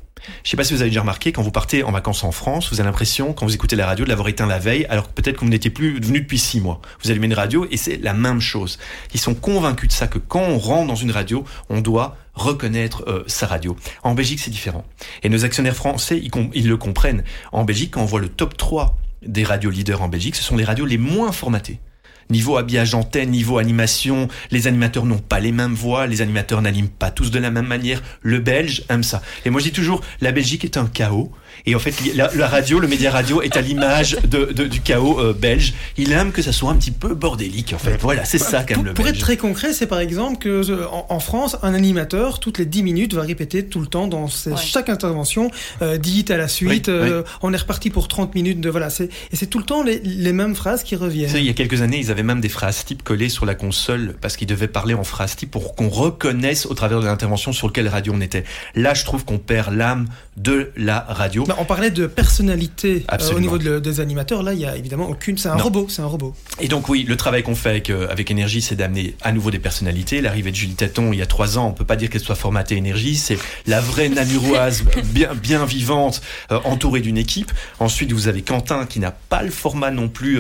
[0.44, 2.70] Je sais pas si vous avez déjà remarqué, quand vous partez en vacances en France,
[2.72, 5.14] vous avez l'impression, quand vous écoutez la radio, de l'avoir éteint la veille, alors que
[5.14, 6.82] peut-être que vous n'étiez plus venu depuis six mois.
[7.04, 8.80] Vous allumez une radio et c'est la même chose.
[9.14, 13.04] Ils sont convaincus de ça, que quand on rentre dans une radio, on doit reconnaître
[13.08, 13.76] euh, sa radio.
[14.04, 14.86] En Belgique, c'est différent.
[15.24, 16.22] Et nos actionnaires français,
[16.54, 17.24] ils, le comprennent.
[17.52, 20.58] En Belgique, quand on voit le top 3 des radios leaders en Belgique, ce sont
[20.58, 21.80] les radios les moins formatées.
[22.30, 26.90] Niveau habillage antenne, niveau animation, les animateurs n'ont pas les mêmes voix, les animateurs n'animent
[26.90, 28.02] pas tous de la même manière.
[28.22, 29.22] Le belge aime ça.
[29.46, 31.32] Et moi je dis toujours, la Belgique est un chaos.
[31.66, 35.34] Et en fait, la, radio, le média radio est à l'image de, du chaos euh,
[35.34, 35.74] belge.
[35.98, 37.98] Il aime que ça soit un petit peu bordélique, en fait.
[38.02, 40.86] Voilà, c'est ça quand même le Pour être très concret, c'est par exemple que euh,
[40.90, 44.90] en, France, un animateur, toutes les 10 minutes, va répéter tout le temps dans chaque
[44.90, 45.50] intervention,
[45.82, 48.90] euh, dit à la suite, euh, on est reparti pour 30 minutes de voilà.
[49.00, 51.32] Et c'est tout le temps les, les, mêmes phrases qui reviennent.
[51.36, 54.16] il y a quelques années, ils avaient même des phrases types collées sur la console
[54.22, 57.72] parce qu'ils devaient parler en phrases types pour qu'on reconnaisse au travers de l'intervention sur
[57.72, 58.44] quelle radio on était.
[58.76, 61.45] Là, je trouve qu'on perd l'âme de la radio.
[61.48, 64.44] Bah, on parlait de personnalité euh, au niveau des animateurs.
[64.44, 65.38] Là, il y a évidemment aucune.
[65.38, 65.88] C'est un robot.
[65.90, 66.34] C'est un robot.
[66.60, 69.52] Et donc oui, le travail qu'on fait avec euh, avec énergie, c'est d'amener à nouveau
[69.52, 70.22] des personnalités.
[70.22, 72.36] L'arrivée de Julie Taton il y a trois ans, on peut pas dire qu'elle soit
[72.36, 73.16] formatée énergie.
[73.16, 73.38] C'est
[73.68, 76.22] la vraie namuroise bien bien vivante,
[76.52, 77.52] euh, entourée d'une équipe.
[77.80, 80.40] Ensuite, vous avez Quentin qui n'a pas le format non plus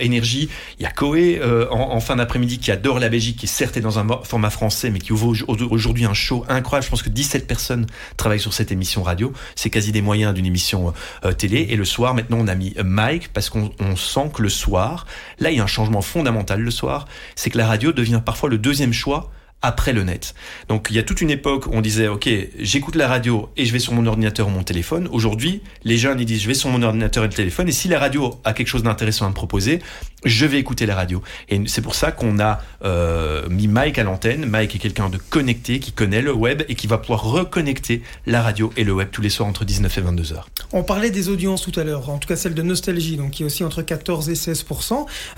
[0.00, 0.48] énergie.
[0.78, 1.40] Il y a Coé
[1.70, 4.90] en, en, fin d'après-midi qui adore la Belgique, qui certes est dans un format français,
[4.90, 5.34] mais qui ouvre
[5.70, 6.84] aujourd'hui un show incroyable.
[6.84, 7.86] Je pense que 17 personnes
[8.16, 10.92] travaillent sur cette émission radio c'est quasi des moyens d'une émission
[11.24, 11.66] euh, télé.
[11.70, 15.06] Et le soir, maintenant, on a mis Mike parce qu'on sent que le soir,
[15.38, 18.48] là, il y a un changement fondamental le soir, c'est que la radio devient parfois
[18.48, 19.30] le deuxième choix
[19.62, 20.34] après le net.
[20.68, 22.28] Donc il y a toute une époque où on disait ok
[22.58, 25.08] j'écoute la radio et je vais sur mon ordinateur ou mon téléphone.
[25.10, 27.88] Aujourd'hui les jeunes ils disent je vais sur mon ordinateur et le téléphone et si
[27.88, 29.80] la radio a quelque chose d'intéressant à me proposer
[30.26, 31.22] je vais écouter la radio.
[31.48, 34.44] Et c'est pour ça qu'on a euh, mis Mike à l'antenne.
[34.46, 38.42] Mike est quelqu'un de connecté, qui connaît le web et qui va pouvoir reconnecter la
[38.42, 40.48] radio et le web tous les soirs entre 19 et 22 heures.
[40.72, 43.42] On parlait des audiences tout à l'heure, en tout cas celle de Nostalgie, donc qui
[43.42, 44.64] est aussi entre 14 et 16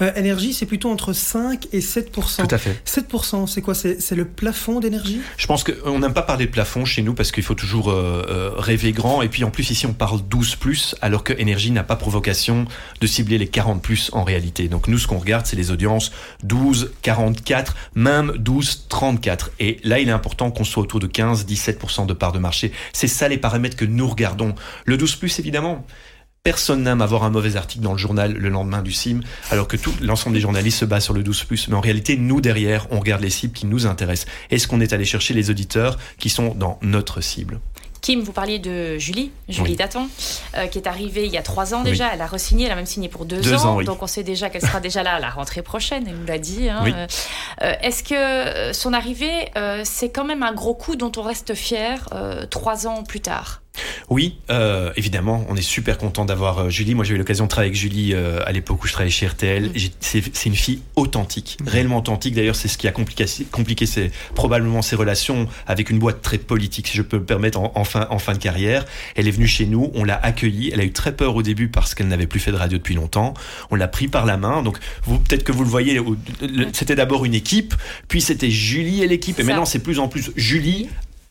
[0.00, 2.80] euh, Énergie, c'est plutôt entre 5 et 7 Tout à fait.
[2.84, 3.06] 7
[3.46, 3.74] c'est quoi?
[3.74, 5.20] C'est le plafond d'énergie?
[5.36, 8.24] Je pense qu'on n'aime pas parler de plafond chez nous parce qu'il faut toujours euh,
[8.28, 9.22] euh, rêver grand.
[9.22, 12.66] Et puis en plus, ici, on parle 12 plus, alors que Énergie n'a pas provocation
[13.00, 14.68] de cibler les 40 plus en réalité.
[14.68, 16.12] Donc nous, ce qu'on regarde, c'est les audiences
[16.44, 19.50] 12, 44, même 12, 34.
[19.60, 22.72] Et là, il est important qu'on soit autour de 15, 17% de part de marché.
[22.92, 24.54] C'est ça les paramètres que nous regardons.
[24.84, 25.84] Le 12 plus, évidemment,
[26.42, 29.20] Personne n'aime avoir un mauvais article dans le journal le lendemain du CIM,
[29.50, 31.66] alors que tout l'ensemble des journalistes se basent sur le 12+.
[31.68, 34.30] Mais en réalité, nous, derrière, on regarde les cibles qui nous intéressent.
[34.50, 37.60] Est-ce qu'on est allé chercher les auditeurs qui sont dans notre cible?
[38.00, 40.08] Kim, vous parliez de Julie, Julie Daton,
[40.56, 42.10] euh, qui est arrivée il y a trois ans déjà.
[42.12, 43.82] Elle a re-signé, elle a même signé pour deux, ans.
[43.82, 46.38] Donc on sait déjà qu'elle sera déjà là à la rentrée prochaine, elle nous l'a
[46.38, 46.68] dit.
[46.68, 47.06] Hein.
[47.62, 51.54] Euh, Est-ce que son arrivée, euh, c'est quand même un gros coup dont on reste
[51.54, 53.62] fier euh, trois ans plus tard?
[54.10, 56.94] Oui, euh, évidemment, on est super content d'avoir euh, Julie.
[56.94, 59.26] Moi, j'ai eu l'occasion de travailler avec Julie euh, à l'époque où je travaillais chez
[59.26, 59.70] RTL.
[59.70, 59.72] Mm.
[60.00, 61.68] C'est une fille authentique, mm.
[61.68, 62.34] réellement authentique.
[62.34, 66.38] D'ailleurs, c'est ce qui a compliqué, compliqué c'est probablement ses relations avec une boîte très
[66.38, 68.84] politique, si je peux me permettre, en, fin, en fin de carrière.
[69.14, 70.70] Elle est venue chez nous, on l'a accueillie.
[70.72, 72.94] Elle a eu très peur au début parce qu'elle n'avait plus fait de radio depuis
[72.94, 73.34] longtemps.
[73.70, 74.62] On l'a pris par la main.
[74.62, 76.00] Donc, vous peut-être que vous le voyez,
[76.72, 77.74] c'était d'abord une équipe,
[78.08, 80.88] puis c'était Julie et l'équipe, et maintenant c'est plus en plus Julie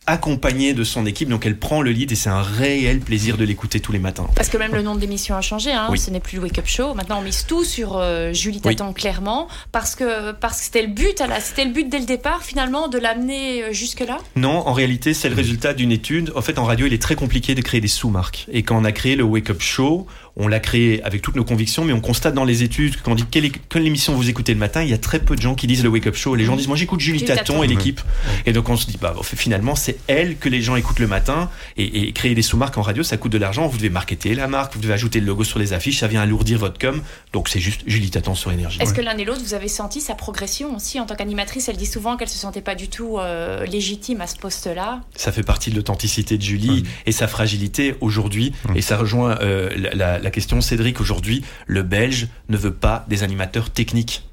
[0.08, 3.44] accompagnée de son équipe, donc elle prend le lead et c'est un réel plaisir de
[3.44, 4.26] l'écouter tous les matins.
[4.34, 5.88] Parce que même le nom de l'émission a changé, hein.
[5.96, 6.94] ce n'est plus le Wake Up Show.
[6.94, 10.88] Maintenant, on mise tout sur euh, Julie Tatan clairement, parce que parce que c'était le
[10.88, 14.18] but, c'était le but dès le départ finalement de l'amener euh, jusque là.
[14.36, 16.32] Non, en réalité, c'est le résultat d'une étude.
[16.34, 18.46] En fait, en radio, il est très compliqué de créer des sous-marques.
[18.50, 20.06] Et quand on a créé le Wake Up Show,
[20.38, 23.14] on l'a créé avec toutes nos convictions, mais on constate dans les études, quand on
[23.14, 25.54] dit quelle, quelle, émission vous écoutez le matin, il y a très peu de gens
[25.54, 26.34] qui disent le Wake Up Show.
[26.36, 28.00] Les gens disent, moi j'écoute Julie Taton et l'équipe.
[28.46, 31.50] Et donc on se dit, bah, finalement, c'est elle que les gens écoutent le matin.
[31.76, 33.66] Et, créer des sous-marques en radio, ça coûte de l'argent.
[33.66, 36.22] Vous devez marketer la marque, vous devez ajouter le logo sur les affiches, ça vient
[36.22, 37.02] alourdir votre com.
[37.32, 38.78] Donc c'est juste Julie Taton sur énergie.
[38.80, 41.68] Est-ce que l'un et l'autre, vous avez senti sa progression aussi en tant qu'animatrice?
[41.68, 45.00] Elle dit souvent qu'elle se sentait pas du tout euh, légitime à ce poste-là.
[45.16, 48.52] Ça fait partie de l'authenticité de Julie et sa fragilité aujourd'hui.
[48.74, 53.22] Et ça rejoint euh, la, la question Cédric aujourd'hui, le Belge ne veut pas des
[53.22, 54.24] animateurs techniques.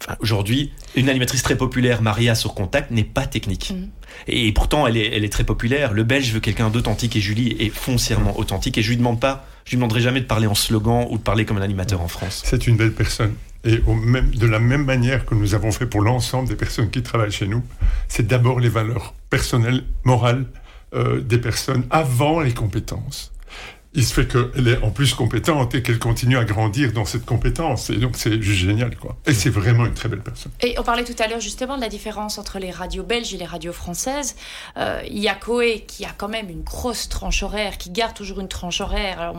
[0.00, 3.72] Enfin, aujourd'hui, une animatrice très populaire, Maria sur Contact, n'est pas technique.
[3.74, 3.88] Mm.
[4.28, 5.92] Et pourtant, elle est, elle est très populaire.
[5.92, 8.78] Le Belge veut quelqu'un d'authentique et Julie est foncièrement authentique.
[8.78, 11.22] Et je lui demande pas, je lui demanderai jamais de parler en slogan ou de
[11.22, 12.42] parler comme un animateur en France.
[12.44, 13.34] C'est une belle personne.
[13.64, 16.90] Et au même, de la même manière que nous avons fait pour l'ensemble des personnes
[16.90, 17.62] qui travaillent chez nous,
[18.06, 20.46] c'est d'abord les valeurs personnelles, morales
[20.94, 23.32] euh, des personnes avant les compétences
[23.98, 27.24] il se fait qu'elle est en plus compétente et qu'elle continue à grandir dans cette
[27.26, 27.90] compétence.
[27.90, 29.16] Et donc, c'est juste génial, quoi.
[29.26, 30.52] Et c'est vraiment une très belle personne.
[30.60, 33.36] Et on parlait tout à l'heure justement de la différence entre les radios belges et
[33.36, 34.36] les radios françaises.
[34.76, 38.14] Euh, il y a Coé qui a quand même une grosse tranche horaire, qui garde
[38.14, 39.34] toujours une tranche horaire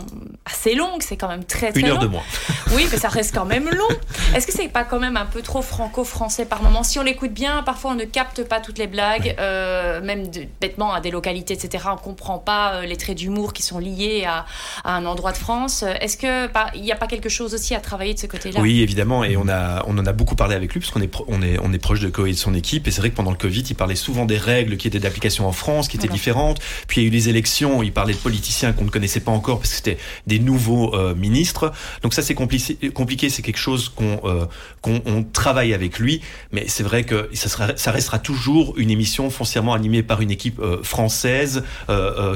[0.45, 1.01] assez longue.
[1.03, 2.24] C'est quand même très, très Une heure de moins.
[2.74, 3.88] Oui, mais ça reste quand même long.
[4.36, 6.84] Est-ce que c'est pas quand même un peu trop franco-français par moment?
[6.84, 10.30] Si on l'écoute bien, parfois on ne capte pas toutes les blagues, euh, même
[10.60, 11.86] bêtement à des localités, etc.
[11.91, 14.45] On comprend pas euh, les traits d'humour qui sont liés à
[14.84, 15.84] à, un endroit de France.
[16.02, 18.62] Est-ce que il n'y a pas quelque chose aussi à travailler de ce côté-là?
[18.62, 21.12] Oui, évidemment, et on a on en a beaucoup parlé avec lui parce qu'on est
[21.28, 23.16] on est on est proche de Coé et de son équipe, et c'est vrai que
[23.16, 26.08] pendant le Covid, il parlait souvent des règles qui étaient d'application en France, qui étaient
[26.08, 26.60] différentes.
[26.88, 29.32] Puis il y a eu les élections, il parlait de politiciens qu'on ne connaissait pas
[29.32, 29.97] encore parce que c'était
[30.28, 31.72] des nouveaux euh, ministres.
[32.04, 34.45] Donc ça c'est compliqué, compliqué, c'est quelque chose qu'on euh,
[34.82, 36.22] qu'on on travaille avec lui,
[36.52, 40.32] mais c'est vrai que ça sera ça restera toujours une émission foncièrement animée par une
[40.32, 41.64] équipe euh, française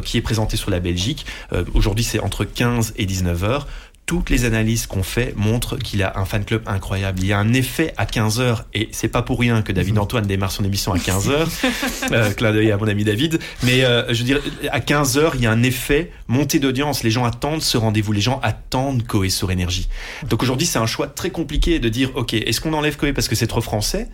[0.03, 1.25] qui est présentée sur la Belgique.
[1.73, 3.67] Aujourd'hui c'est entre 15 et 19 heures
[4.05, 7.19] toutes les analyses qu'on fait montrent qu'il a un fan club incroyable.
[7.21, 9.95] Il y a un effet à 15 heures et c'est pas pour rien que David
[9.95, 10.01] mhm.
[10.01, 11.49] Antoine démarre son émission à 15 heures.
[12.11, 13.39] euh, clin d'œil à mon ami David.
[13.63, 14.41] Mais euh, je veux dire,
[14.71, 17.03] à 15 heures, il y a un effet montée d'audience.
[17.03, 18.11] Les gens attendent ce rendez-vous.
[18.11, 19.87] Les gens attendent Coé sur énergie.
[20.29, 23.29] Donc aujourd'hui, c'est un choix très compliqué de dire, ok, est-ce qu'on enlève Coé parce
[23.29, 24.09] que c'est trop français?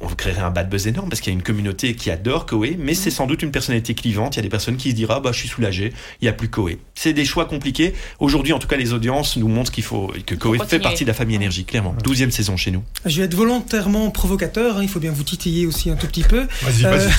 [0.00, 2.76] On, créerait un bad buzz énorme parce qu'il y a une communauté qui adore Coé,
[2.78, 4.36] mais c'est sans doute une personnalité clivante.
[4.36, 6.28] Il y a des personnes qui se diront, ah, bah je suis soulagé, il y
[6.28, 6.78] a plus Coé.
[6.94, 7.94] C'est des choix compliqués.
[8.20, 11.08] Aujourd'hui, en tout cas, les audiences nous montre qu'il faut que Coé fait partie de
[11.08, 11.94] la famille énergie, clairement.
[12.02, 12.82] Douzième saison chez nous.
[13.06, 16.22] Je vais être volontairement provocateur, hein, il faut bien vous titiller aussi un tout petit
[16.22, 16.46] peu.
[16.62, 17.10] Vas-y, vas-y.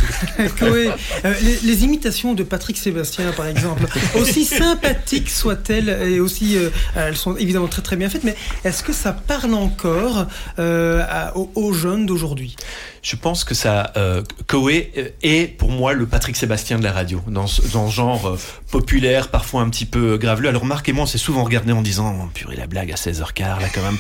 [0.62, 0.91] Euh,
[1.26, 1.34] euh,
[1.64, 3.86] les, imitations de Patrick Sébastien, par exemple,
[4.20, 8.84] aussi sympathiques soient-elles, et aussi, euh, elles sont évidemment très très bien faites, mais est-ce
[8.84, 10.28] que ça parle encore
[10.58, 12.56] aux, jeunes d'aujourd'hui?
[13.04, 17.22] Je pense que ça, euh, Coé est pour moi le Patrick Sébastien de la radio,
[17.28, 18.38] dans ce, dans genre
[18.72, 20.49] populaire, parfois un petit peu graveleux.
[20.49, 22.95] Alors Marc et moi, on s'est souvent regardé en disant, oh, purée la blague à
[22.95, 23.97] 16h15 là quand même.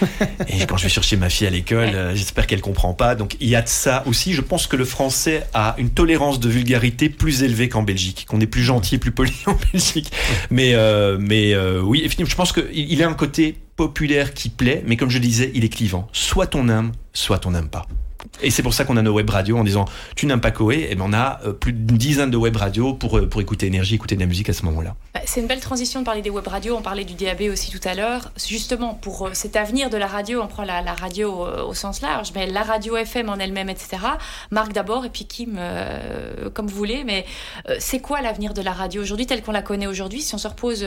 [0.48, 3.14] et quand je vais chercher ma fille à l'école, euh, j'espère qu'elle comprend pas.
[3.14, 4.32] Donc il y a de ça aussi.
[4.32, 8.40] Je pense que le français a une tolérance de vulgarité plus élevée qu'en Belgique, qu'on
[8.40, 10.10] est plus gentil plus poli en Belgique.
[10.50, 14.82] Mais euh, mais euh, oui, je pense qu'il il a un côté populaire qui plaît,
[14.86, 16.08] mais comme je disais, il est clivant.
[16.12, 17.86] Soit on aime, soit on n'aime pas.
[18.42, 20.76] Et c'est pour ça qu'on a nos web radios en disant tu n'aimes pas Koé,
[20.76, 23.40] et eh ben on a euh, plus d'une dizaine de web radios pour, euh, pour
[23.40, 24.94] écouter énergie, écouter de la musique à ce moment-là.
[25.14, 27.70] Bah, c'est une belle transition de parler des web radios, on parlait du DAB aussi
[27.70, 28.30] tout à l'heure.
[28.36, 32.46] Justement, pour cet avenir de la radio, on prend la, radio au sens large, mais
[32.46, 33.98] la radio FM en elle-même, etc.
[34.50, 35.58] Marc d'abord et puis Kim,
[36.54, 37.24] comme vous voulez, mais
[37.78, 40.22] c'est quoi l'avenir de la radio aujourd'hui, telle qu'on la connaît aujourd'hui?
[40.22, 40.84] Si on se repose,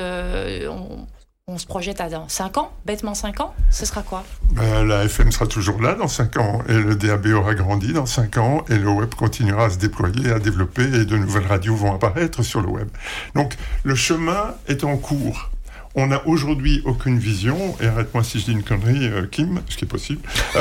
[1.50, 4.24] on se projette à dans 5 ans, bêtement 5 ans, ce sera quoi?
[4.52, 8.06] Ben, La FM sera toujours là dans 5 ans, et le DAB aura grandi dans
[8.06, 11.76] 5 ans, et le web continuera à se déployer, à développer, et de nouvelles radios
[11.76, 12.88] vont apparaître sur le web.
[13.34, 15.50] Donc le chemin est en cours.
[15.96, 19.76] On n'a aujourd'hui aucune vision, et arrête-moi si je dis une connerie, euh, Kim, ce
[19.76, 20.22] qui est possible.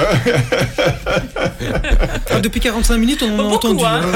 [2.31, 3.85] Ah, depuis 45 minutes, on en a entendu.
[3.85, 4.01] Hein.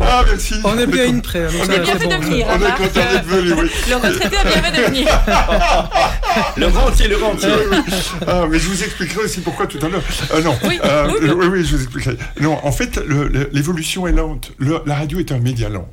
[0.00, 0.54] ah, merci.
[0.64, 1.46] On est bien une près.
[1.46, 2.46] On a bien fait de venir.
[2.48, 3.70] On est content d'être venu, oui.
[3.88, 5.08] Le retraité a bien fait de venir.
[6.56, 7.48] le rentier, le rentier.
[8.26, 10.02] Ah, mais je vous expliquerai aussi pourquoi tout à l'heure.
[10.34, 10.56] Euh, non.
[10.64, 12.16] Oui, euh, oui, oui, oui, je vous expliquerai.
[12.40, 13.00] Non, en fait,
[13.52, 14.52] l'évolution est lente.
[14.86, 15.88] la radio est un média lent.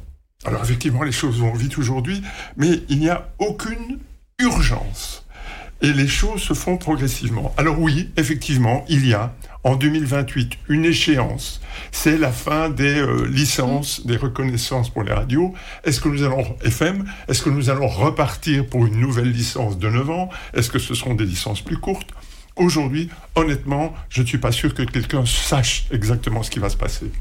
[0.45, 2.21] Alors effectivement, les choses vont vite aujourd'hui,
[2.55, 3.99] mais il n'y a aucune
[4.39, 5.25] urgence.
[5.81, 7.53] Et les choses se font progressivement.
[7.57, 9.33] Alors oui, effectivement, il y a
[9.65, 11.59] en 2028 une échéance.
[11.91, 15.53] C'est la fin des euh, licences, des reconnaissances pour les radios.
[15.83, 19.89] Est-ce que nous allons, FM, est-ce que nous allons repartir pour une nouvelle licence de
[19.89, 20.29] 9 ans?
[20.53, 22.11] Est-ce que ce seront des licences plus courtes?
[22.55, 26.77] Aujourd'hui, honnêtement, je ne suis pas sûr que quelqu'un sache exactement ce qui va se
[26.77, 27.11] passer.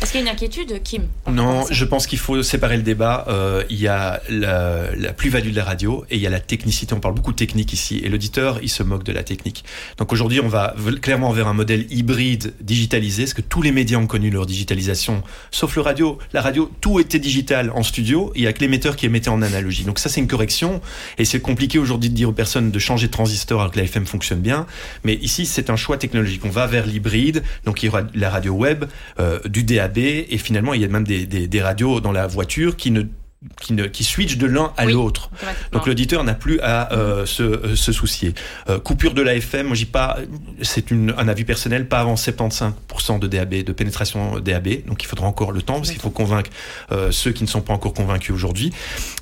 [0.00, 3.24] Est-ce qu'il y a une inquiétude, Kim Non, je pense qu'il faut séparer le débat.
[3.28, 6.38] Euh, il y a la, la plus-value de la radio et il y a la
[6.38, 6.94] technicité.
[6.94, 9.64] On parle beaucoup de technique ici et l'auditeur, il se moque de la technique.
[9.96, 13.98] Donc aujourd'hui, on va clairement vers un modèle hybride digitalisé, parce que tous les médias
[13.98, 16.18] ont connu leur digitalisation, sauf le radio.
[16.32, 18.32] La radio, tout était digital en studio.
[18.36, 19.82] Il y a que l'émetteur qui émettait en analogie.
[19.82, 20.80] Donc ça, c'est une correction
[21.18, 23.84] et c'est compliqué aujourd'hui de dire aux personnes de changer de transistor alors que la
[23.84, 24.66] FM fonctionne bien.
[25.02, 26.42] Mais ici, c'est un choix technologique.
[26.44, 27.42] On va vers l'hybride.
[27.64, 28.84] Donc il y aura la radio web,
[29.18, 32.90] euh, du DAB et finalement il y a même des, radios dans la voiture qui
[32.90, 33.02] ne
[33.60, 35.30] qui, ne, qui switch de l'un à l'autre.
[35.72, 38.34] Donc l'auditeur n'a plus à euh, se, euh, se, soucier.
[38.68, 40.18] Euh, coupure de l'AFM, moi j'y pas,
[40.62, 44.86] c'est un avis personnel, pas avant 75% de DAB, de pénétration DAB.
[44.86, 46.50] Donc il faudra encore le temps parce qu'il faut convaincre
[47.10, 48.72] ceux qui ne sont pas encore convaincus aujourd'hui.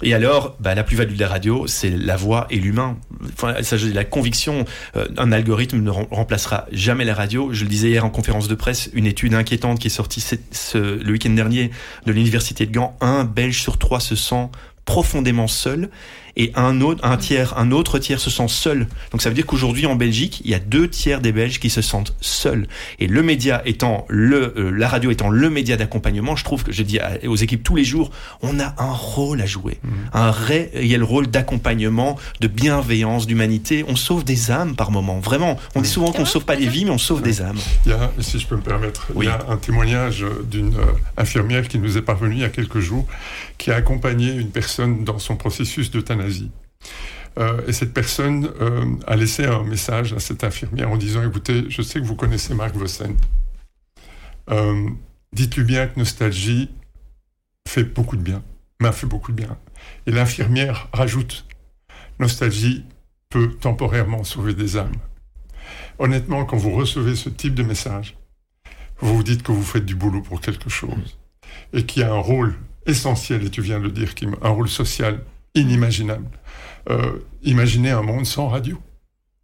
[0.03, 2.97] Et alors, bah, la plus-value de la radio, c'est la voix et l'humain.
[3.35, 4.65] Enfin, ça, la conviction,
[4.95, 7.53] un algorithme ne remplacera jamais la radio.
[7.53, 10.79] Je le disais hier en conférence de presse, une étude inquiétante qui est sortie ce,
[10.79, 11.71] le week-end dernier
[12.07, 14.49] de l'université de Gand, un Belge sur trois se sent
[14.85, 15.91] profondément seul
[16.37, 18.87] et un autre, un tiers, un autre tiers se sent seul.
[19.11, 21.71] Donc ça veut dire qu'aujourd'hui en Belgique, il y a deux tiers des Belges qui
[21.71, 22.69] se sentent seuls.
[22.99, 26.73] Et le média étant le, euh, la radio étant le média d'accompagnement, je trouve que
[26.73, 28.11] je dis aux équipes tous les jours,
[28.43, 29.89] on a un rôle à jouer, mmh.
[30.13, 33.85] un réel rôle d'accompagnement, de bienveillance, d'humanité.
[33.89, 35.59] On sauve des âmes par moment, vraiment.
[35.75, 35.93] On dit mmh.
[35.93, 37.59] souvent qu'on sauve pas des vies, mais on sauve des âmes.
[37.87, 40.85] Il y a, si je peux me permettre, il y a un témoignage d'une euh,
[41.17, 43.07] infirmière qui nous est parvenue il y a quelques jours,
[43.57, 46.26] qui a accompagné une personne dans son processus d'euthanasie
[47.39, 51.67] euh, et cette personne euh, a laissé un message à cette infirmière en disant, écoutez,
[51.69, 53.17] je sais que vous connaissez Marc Vossen.
[54.51, 54.89] Euh,
[55.33, 56.71] dites-lui bien que Nostalgie
[57.69, 58.43] fait beaucoup de bien,
[58.81, 59.59] m'a fait beaucoup de bien.
[60.07, 61.47] Et l'infirmière rajoute,
[62.19, 62.85] Nostalgie
[63.29, 64.97] peut temporairement sauver des âmes.
[65.99, 68.17] Honnêtement, quand vous recevez ce type de message,
[69.01, 71.19] vous vous dites que vous faites du boulot pour quelque chose
[71.73, 72.55] et qu'il y a un rôle
[72.87, 75.23] essentiel, et tu viens de le dire, Kim, un rôle social
[75.57, 76.29] inimaginable.
[76.89, 78.79] Euh, imaginez un monde sans radio.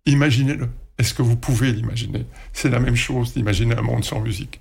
[0.07, 0.69] Imaginez-le.
[0.99, 2.27] Est-ce que vous pouvez l'imaginer?
[2.53, 4.61] C'est la même chose d'imaginer un monde sans musique.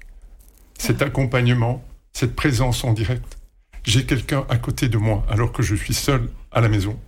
[0.77, 1.83] Cet accompagnement,
[2.13, 3.37] cette présence en direct.
[3.83, 6.99] J'ai quelqu'un à côté de moi alors que je suis seul à la maison.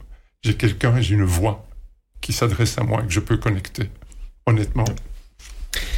[0.43, 1.65] J'ai quelqu'un et j'ai une voix
[2.21, 3.89] qui s'adresse à moi et que je peux connecter.
[4.45, 4.85] Honnêtement.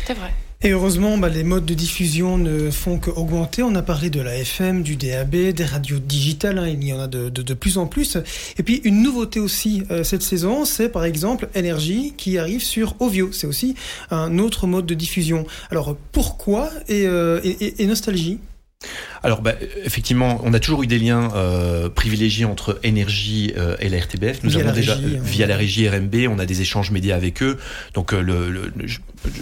[0.06, 0.34] C'est vrai.
[0.62, 3.62] Et heureusement, bah, les modes de diffusion ne font qu'augmenter.
[3.62, 6.99] On a parlé de la FM, du DAB, des radios digitales, hein, il y en
[6.99, 8.18] a de, de, plus en plus.
[8.58, 12.95] Et puis une nouveauté aussi euh, cette saison, c'est par exemple Énergie qui arrive sur
[12.99, 13.32] Ovio.
[13.32, 13.76] C'est aussi
[14.12, 15.45] un autre mode de diffusion.
[15.72, 17.41] Alors pourquoi et, euh,
[17.80, 18.39] Nostalgie?
[19.26, 23.89] Alors, bah, effectivement, on a toujours eu des liens euh, privilégiés entre Énergie euh, et
[23.89, 24.43] la RTBF.
[24.43, 27.57] Nous avons déjà, euh, via la régie RMB, on a des échanges médias avec eux.
[27.95, 28.71] Donc, euh, le, le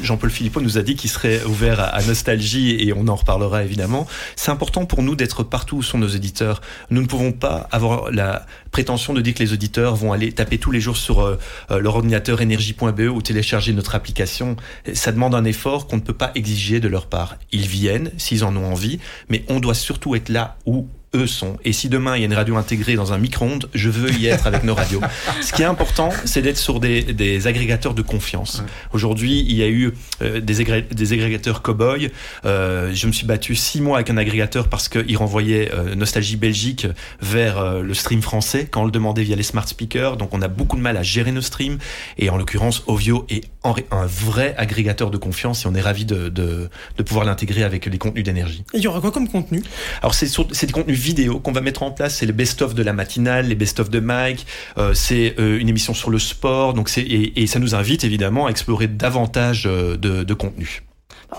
[0.01, 3.63] Jean-Paul Philippot nous a dit qu'il serait ouvert à, à, Nostalgie et on en reparlera
[3.63, 4.07] évidemment.
[4.35, 6.61] C'est important pour nous d'être partout où sont nos éditeurs.
[6.89, 10.57] Nous ne pouvons pas avoir la prétention de dire que les auditeurs vont aller taper
[10.57, 11.37] tous les jours sur euh,
[11.69, 14.55] leur ordinateur énergie.be ou télécharger notre application.
[14.93, 17.37] Ça demande un effort qu'on ne peut pas exiger de leur part.
[17.51, 21.57] Ils viennent s'ils en ont envie, mais on doit surtout être là où eux sont.
[21.63, 24.27] Et si demain il y a une radio intégrée dans un micro-ondes, je veux y
[24.27, 25.01] être avec nos radios.
[25.41, 28.63] Ce qui est important, c'est d'être sur des, des, agrégateurs de confiance.
[28.93, 32.11] Aujourd'hui, il y a eu euh, des, des, agrégateurs cow-boy.
[32.45, 36.37] Euh, je me suis battu six mois avec un agrégateur parce qu'il renvoyait euh, Nostalgie
[36.37, 36.87] Belgique
[37.21, 40.17] vers le stream français quand on le demandait via les smart speakers.
[40.17, 41.77] Donc on a beaucoup de mal à gérer nos streams.
[42.17, 46.29] Et en l'occurrence, Ovio est un vrai agrégateur de confiance et on est ravi de,
[46.29, 48.63] de, de pouvoir l'intégrer avec les contenus d'énergie.
[48.73, 49.63] Et il y aura quoi comme contenu?
[50.01, 52.17] Alors c'est des contenus vidéo qu'on va mettre en place.
[52.17, 54.47] C'est le best-of de la matinale, les best-of de Mike.
[54.77, 56.73] Euh, c'est euh, une émission sur le sport.
[56.73, 60.83] Donc c'est et, et, ça nous invite évidemment à explorer davantage euh, de, de contenu.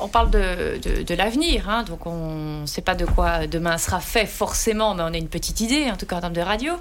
[0.02, 3.78] On parle de, de, de l'avenir, hein, donc on ne sait pas de quoi demain
[3.78, 6.40] sera fait forcément, mais on a une petite idée, en tout cas en termes de
[6.40, 6.72] radio.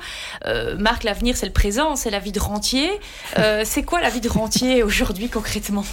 [0.45, 2.89] Euh, Marc, l'avenir, c'est le présent, c'est la vie de rentier.
[3.37, 5.85] Euh, c'est quoi la vie de rentier aujourd'hui concrètement?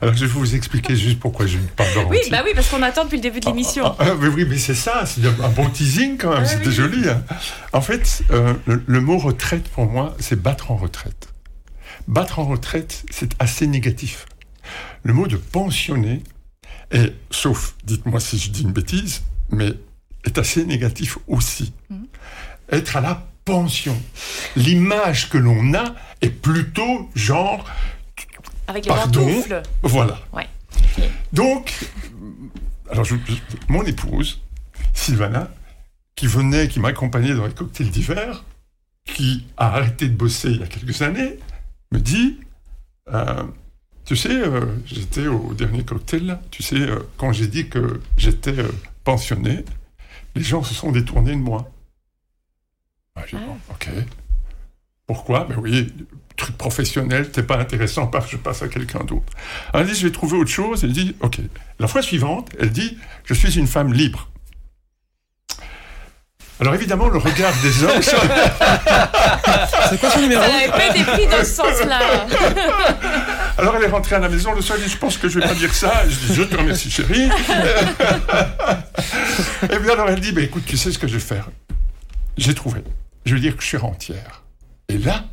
[0.00, 2.20] Alors je vais vous expliquer juste pourquoi je parle de rentier.
[2.24, 3.84] Oui, bah oui, parce qu'on attend depuis le début de l'émission.
[3.86, 6.70] Ah, ah, ah, mais oui, mais c'est ça, c'est un bon teasing quand même, c'était
[6.70, 7.08] joli.
[7.08, 7.22] Hein.
[7.72, 11.28] En fait, euh, le, le mot retraite pour moi, c'est battre en retraite.
[12.08, 14.26] Battre en retraite, c'est assez négatif.
[15.04, 16.22] Le mot de pensionner,
[16.92, 19.72] et, sauf, dites-moi si je dis une bêtise, mais
[20.24, 21.72] est assez négatif aussi.
[21.90, 22.04] Mmh.
[22.70, 24.00] Être à la pension.
[24.56, 27.68] L'image que l'on a est plutôt genre.
[28.68, 29.62] Avec les pardon, pantoufles.
[29.82, 30.20] Voilà.
[30.32, 30.48] Ouais.
[31.32, 31.74] Donc,
[32.90, 33.34] alors je, je,
[33.68, 34.40] mon épouse,
[34.94, 35.50] Sylvana,
[36.14, 38.44] qui venait, qui m'accompagnait dans les cocktails d'hiver,
[39.04, 41.38] qui a arrêté de bosser il y a quelques années,
[41.90, 42.38] me dit
[43.12, 43.42] euh,
[44.04, 48.58] tu sais, euh, j'étais au dernier cocktail, tu sais, euh, quand j'ai dit que j'étais
[48.58, 48.68] euh,
[49.04, 49.64] pensionné,
[50.34, 51.70] les gens se sont détournés de moi.
[53.14, 53.88] Ah, j'ai dit, bon, ok.
[55.06, 55.44] Pourquoi?
[55.44, 55.92] Ben oui,
[56.36, 59.32] truc professionnel, c'est pas intéressant, paf, je passe à quelqu'un d'autre.
[59.74, 60.82] Elle dit, je vais trouver autre chose.
[60.84, 61.38] Elle dit, ok.
[61.78, 64.28] La fois suivante, elle dit, je suis une femme libre.
[66.60, 68.02] Alors évidemment, le regard des hommes.
[68.02, 70.42] C'est quoi son numéro?
[70.42, 72.00] Ça n'avait pas été pris dans ce sens-là.
[73.58, 75.38] Alors elle est rentrée à la maison, le soir, elle dit, je pense que je
[75.38, 76.02] vais pas dire ça.
[76.08, 77.28] Je dis, je te remercie, chérie.
[79.64, 81.48] Et bien alors elle dit, bah, écoute, tu sais ce que je vais faire?
[82.36, 82.82] J'ai trouvé.
[83.24, 84.42] Je vais dire que je suis rentière.
[84.88, 85.24] Et là,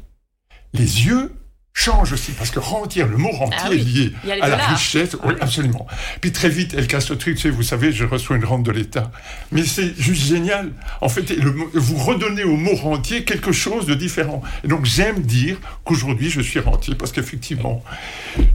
[0.73, 1.33] les yeux
[1.73, 5.15] change aussi, parce que rentière, le mot rentier Ah oui, est lié à la richesse.
[5.23, 5.87] Oui, absolument.
[6.19, 8.63] Puis très vite, elle casse le truc, tu sais, vous savez, je reçois une rente
[8.63, 9.11] de l'État.
[9.53, 10.71] Mais c'est juste génial.
[10.99, 14.41] En fait, le vous redonnez au mot rentier quelque chose de différent.
[14.65, 17.81] Et donc, j'aime dire qu'aujourd'hui, je suis rentier, parce qu'effectivement,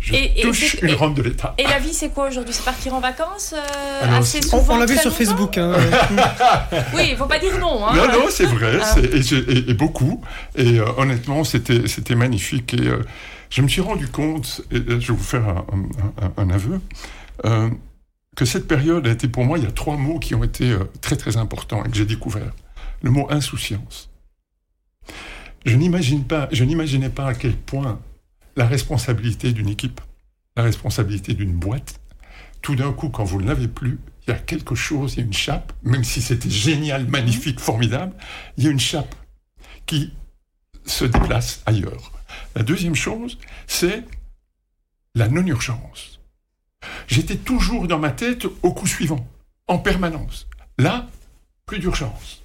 [0.01, 1.55] je Et- et touche une et- rente de l'État.
[1.57, 2.53] Et la vie, c'est quoi aujourd'hui?
[2.53, 5.17] C'est partir en vacances euh, Alors, assez c'est- On, souvent on l'a vu sur longtemps?
[5.17, 5.57] Facebook.
[5.59, 5.73] hein.
[6.95, 7.87] Oui, il faut pas dire non.
[7.87, 7.93] Hein.
[7.97, 8.97] Non, non, c'est vrai, Ah.
[9.01, 10.21] et, j'ai- et- et beaucoup.
[10.57, 12.75] Et euh, honnêtement, c'était c'était magnifique.
[12.75, 13.03] Et euh,
[13.51, 16.81] je me suis rendu compte, et je vais vous faire un, un- un- un aveu,
[17.45, 17.71] euh,
[18.37, 20.71] que cette période a été pour moi, il y a trois mots qui ont été
[20.73, 22.53] euh, très très importants et que j'ai découvert.
[23.03, 24.11] Le mot insouciance.
[25.65, 28.01] Je n'imagine pas, je n'imaginais pas à quel point
[28.57, 30.01] la responsabilité d'une équipe,
[30.57, 32.01] la responsabilité d'une boîte,
[32.63, 35.23] tout d'un coup, quand vous ne l'avez plus, il y a quelque chose, il y
[35.23, 38.15] a une chape, même si c'était génial, magnifique, formidable,
[38.57, 39.15] il y a une chape
[39.87, 40.13] qui
[40.87, 42.11] se déplace ailleurs.
[42.55, 44.05] La deuxième chose, c'est
[45.15, 46.21] la non-urgence.
[47.07, 49.27] J'étais toujours dans ma tête au coup suivant,
[49.69, 50.47] en permanence.
[50.79, 51.09] Là,
[51.67, 52.43] plus d'urgence.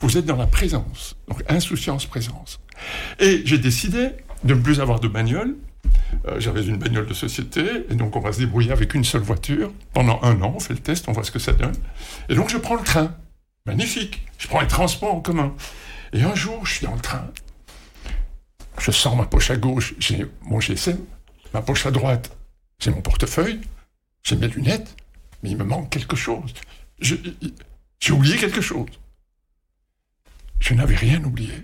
[0.00, 2.60] Vous êtes dans la présence, donc insouciance, présence.
[3.18, 4.10] Et j'ai décidé
[4.44, 5.56] de ne plus avoir de bagnole.
[6.26, 9.22] Euh, J'avais une bagnole de société, et donc on va se débrouiller avec une seule
[9.22, 9.72] voiture.
[9.94, 11.74] Pendant un an, on fait le test, on voit ce que ça donne.
[12.28, 13.16] Et donc je prends le train.
[13.66, 14.26] Magnifique.
[14.38, 15.54] Je prends les transports en commun.
[16.12, 17.28] Et un jour, je suis dans le train.
[18.78, 20.98] Je sors ma poche à gauche, j'ai mon GSM.
[21.52, 22.36] Ma poche à droite,
[22.78, 23.60] j'ai mon portefeuille.
[24.22, 24.96] J'ai mes lunettes.
[25.42, 26.52] Mais il me manque quelque chose.
[27.00, 28.88] J'ai oublié quelque chose.
[30.60, 31.54] Je n'avais rien oublié.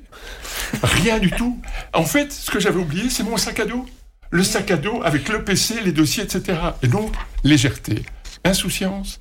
[0.82, 1.60] Rien du tout.
[1.92, 3.86] En fait, ce que j'avais oublié, c'est mon sac à dos.
[4.30, 6.58] Le sac à dos avec le PC, les dossiers, etc.
[6.82, 7.12] Et donc,
[7.42, 8.04] légèreté.
[8.44, 9.20] Insouciance,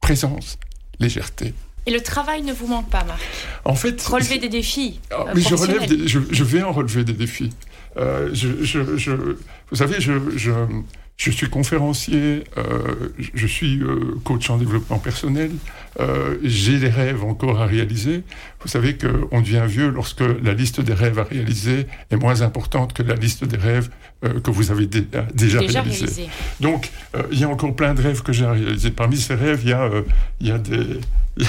[0.00, 0.58] présence,
[0.98, 1.54] légèreté.
[1.86, 3.20] Et le travail ne vous manque pas, Marc.
[3.64, 5.00] En fait, Relever des défis.
[5.10, 7.50] ah, mais je, relève des- je, je vais en relever des défis.
[7.96, 9.36] Euh, je, je- je-
[9.70, 10.52] vous savez, je, je,
[11.16, 12.62] je suis conférencier, euh,
[13.18, 15.50] je, je suis euh, coach en développement personnel,
[16.00, 18.22] euh, j'ai des rêves encore à réaliser.
[18.62, 22.92] Vous savez qu'on devient vieux lorsque la liste des rêves à réaliser est moins importante
[22.94, 23.90] que la liste des rêves
[24.24, 26.04] euh, que vous avez dé- déjà, Déjà réalisés.
[26.06, 26.28] réalisé.
[26.60, 28.90] Donc, euh, il y a encore plein de rêves que j'ai à réaliser.
[28.90, 30.02] Parmi ces rêves, il y a, euh,
[30.40, 31.00] il y a des...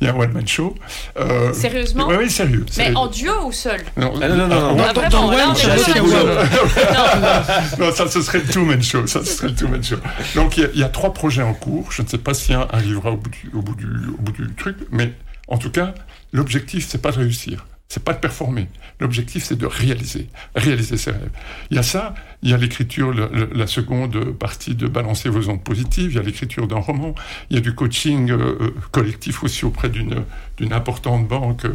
[0.00, 0.74] Il y a un one-man show.
[1.18, 2.64] Euh, Sérieusement Oui, oui, sérieux.
[2.70, 2.96] Mais sérieux.
[2.96, 3.80] en duo ou seul?
[3.96, 4.72] Non, Ah, non, non, non, non.
[4.82, 7.92] ouais, dans- vraiment, dans le là, web, on j'ai est assez vraiment- de Non, non,
[7.92, 9.06] ça, ce serait le two-man show.
[9.06, 9.96] Ça, ce serait le two-man show.
[10.34, 11.90] Donc, il y, y a trois projets en cours.
[11.92, 14.32] Je ne sais pas si un arrivera au bout du, au bout du, au bout
[14.32, 15.14] du truc, mais
[15.48, 15.94] En tout cas,
[16.32, 17.66] l'objectif, c'est pas de réussir.
[17.88, 18.68] C'est pas de performer.
[19.00, 21.30] L'objectif, c'est de réaliser, réaliser ses rêves.
[21.70, 25.62] Il y a ça, il y a l'écriture, la seconde partie de balancer vos ondes
[25.62, 27.14] positives, il y a l'écriture d'un roman,
[27.50, 31.66] il y a du coaching euh, euh, collectif aussi auprès d'une importante banque,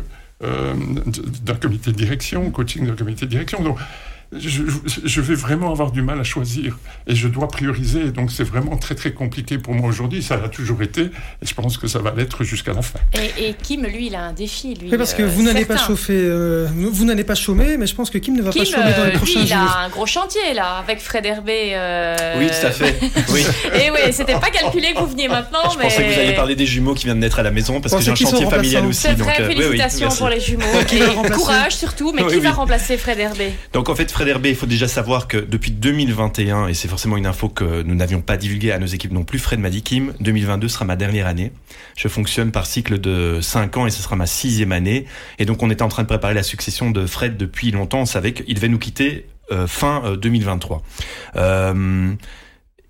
[0.44, 0.74] euh,
[1.44, 3.62] d'un comité de direction, coaching d'un comité de direction.
[3.62, 3.78] Donc,
[4.34, 4.64] je,
[5.06, 8.12] je, vais vraiment avoir du mal à choisir et je dois prioriser.
[8.12, 10.22] Donc c'est vraiment très très compliqué pour moi aujourd'hui.
[10.22, 13.00] Ça a toujours été et je pense que ça va l'être jusqu'à la fin.
[13.38, 14.76] Et, Kim, lui, il a un défi.
[14.76, 17.96] Lui, oui, parce que vous n'allez pas chauffer, euh, vous n'allez pas chômer, mais je
[17.96, 19.90] pense que Kim ne va pas chômer dans les euh, prochains lui, il a un
[19.90, 21.72] gros chantier là avec Fred Herbé.
[21.74, 23.00] Euh, oui, tout à fait.
[23.30, 23.44] Oui.
[23.74, 25.70] et oui, c'était pas calculé que vous veniez maintenant.
[25.72, 25.86] Je mais...
[25.86, 27.96] pensais que vous alliez parler des jumeaux qui viennent de naître à la maison parce
[27.96, 29.02] que j'ai un chantier familial aussi.
[29.02, 30.66] C'est vrai, félicitations pour les jumeaux.
[30.92, 34.56] et courage surtout, mais qui va remplacer Fred Herbé Donc en fait, Fred Herbé, il
[34.56, 38.36] faut déjà savoir que depuis 2021, et c'est forcément une info que nous n'avions pas
[38.36, 41.52] divulguée à nos équipes non plus, Fred m'a dit Kim, 2022 sera ma dernière année.
[41.96, 45.06] Je fonctionne par cycle de 5 ans et ce sera ma sixième année.
[45.38, 48.00] Et donc on était en train de préparer la succession de Fred depuis longtemps.
[48.00, 50.82] On savait qu'il devait nous quitter euh, fin 2023.
[51.36, 51.40] Euh,
[51.76, 52.16] euh,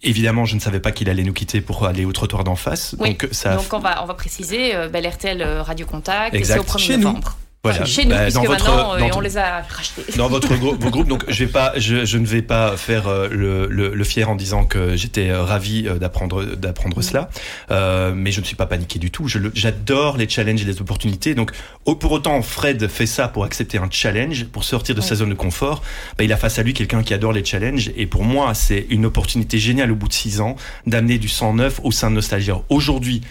[0.04, 2.96] évidemment, je ne savais pas qu'il allait nous quitter pour aller au trottoir d'en face.
[2.96, 3.58] donc, ça...
[3.58, 7.38] donc on va on va préciser, euh, Bel RTL Radio Contact, c'est au 1er novembre.
[7.72, 7.86] Voilà.
[7.86, 10.04] Chez nous, bah, puisque dans maintenant, euh, on les a rachetés.
[10.18, 13.68] Dans votre groupe, donc je vais pas, je, je ne vais pas faire euh, le,
[13.68, 17.30] le, le, fier en disant que j'étais euh, ravi d'apprendre d'apprendre cela,
[17.72, 19.28] euh, mais je ne suis pas paniqué du tout.
[19.28, 21.36] J'adore les challenges et les opportunités.
[21.36, 21.52] Donc,
[22.00, 25.36] pour autant, Fred fait ça pour accepter un challenge, pour sortir de sa zone de
[25.36, 25.82] confort.
[26.18, 28.86] Bah, il a face à lui quelqu'un qui adore les challenges, et pour moi, c'est
[28.90, 30.56] une opportunité géniale au bout de six ans
[30.86, 32.62] d'amener du sang neuf au sein de Nostalgia.
[32.70, 33.22] Aujourd'hui,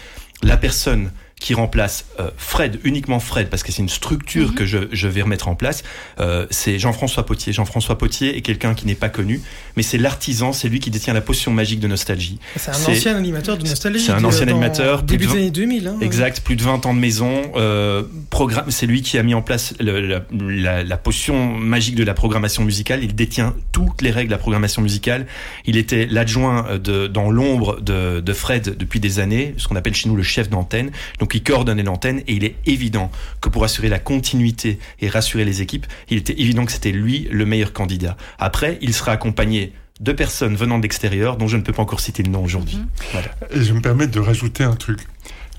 [0.43, 4.55] la personne qui remplace euh, Fred, uniquement Fred, parce que c'est une structure mhm.
[4.55, 5.83] que je, je, vais remettre en place,
[6.19, 7.53] euh, c'est Jean-François Potier.
[7.53, 9.41] Jean-François Potier est quelqu'un qui n'est pas connu,
[9.75, 12.39] mais c'est l'artisan, c'est lui qui détient la potion magique de nostalgie.
[12.55, 13.99] C'est un ancien animateur de nostalgie.
[14.03, 15.03] C'est un ancien animateur.
[15.03, 15.87] Début des années 2000.
[15.87, 17.51] Hein, exact, plus de 20 ans de maison.
[17.55, 22.03] Euh, programme, c'est lui qui a mis en place le, la, la, potion magique de
[22.03, 23.03] la programmation musicale.
[23.03, 25.27] Il détient toutes les règles de la programmation musicale.
[25.65, 29.93] Il était l'adjoint de, dans l'ombre de, de Fred depuis des années, ce qu'on appelle
[29.93, 30.91] chez nous le chef d'antenne.
[31.19, 33.11] Donc il coordonnait l'antenne et il est évident
[33.41, 37.27] que pour assurer la continuité et rassurer les équipes, il était évident que c'était lui
[37.31, 38.17] le meilleur candidat.
[38.39, 41.99] Après, il sera accompagné de personnes venant de l'extérieur dont je ne peux pas encore
[41.99, 42.77] citer le nom aujourd'hui.
[42.77, 43.21] Mhm.
[43.51, 44.99] Et je me permets de rajouter un truc.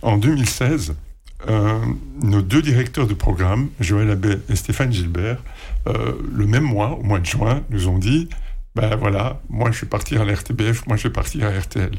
[0.02, 0.94] En 2016,
[1.48, 1.78] euh,
[2.22, 5.42] nos deux directeurs de programme, Joël Abbé et Stéphane Gilbert,
[5.86, 8.28] euh, le même mois, au mois de juin, nous ont dit
[8.74, 11.90] ben voilà, moi je suis parti à l'RTBF, moi je vais partir à RTL.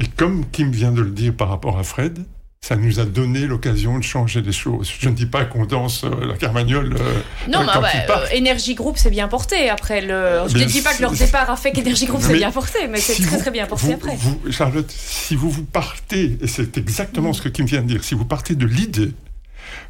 [0.00, 2.24] Et comme Kim vient de le dire par rapport à Fred,
[2.64, 4.90] ça nous a donné l'occasion de changer les choses.
[4.98, 6.96] Je ne dis pas qu'on danse euh, la carmagnole.
[6.98, 10.48] Euh, non, mais ouais, Energy Group s'est bien porté après le.
[10.48, 13.00] Je ne dis pas que leur départ a fait qu'Energy Group s'est bien porté, mais
[13.00, 14.16] c'est très très bien porté après.
[14.16, 17.34] Vous, Charlotte, si vous vous partez, et c'est exactement mm.
[17.34, 19.12] ce que Kim vient de dire, si vous partez de l'idée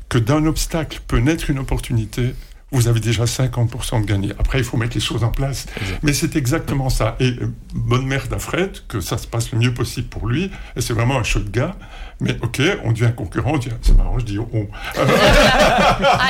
[0.09, 2.35] que d'un obstacle peut naître une opportunité,
[2.75, 4.33] vous avez déjà 50% de gagné.
[4.39, 5.66] Après, il faut mettre les choses en place.
[6.03, 7.16] Mais c'est exactement ça.
[7.20, 10.51] Et euh, bonne mère d'Afred, que ça se passe le mieux possible pour lui.
[10.77, 11.77] Et c'est vraiment un chouette gars.
[12.20, 13.55] Mais ok, on devient concurrent.
[13.83, 14.68] C'est marrant, je dis on.
[14.97, 16.29] ah,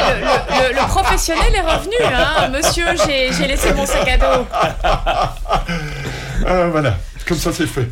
[0.70, 2.48] le, professionnel est revenu, hein.
[2.48, 4.46] Monsieur, j'ai laissé mon sac à dos.
[6.46, 7.88] Ah, voilà, comme ça c'est fait.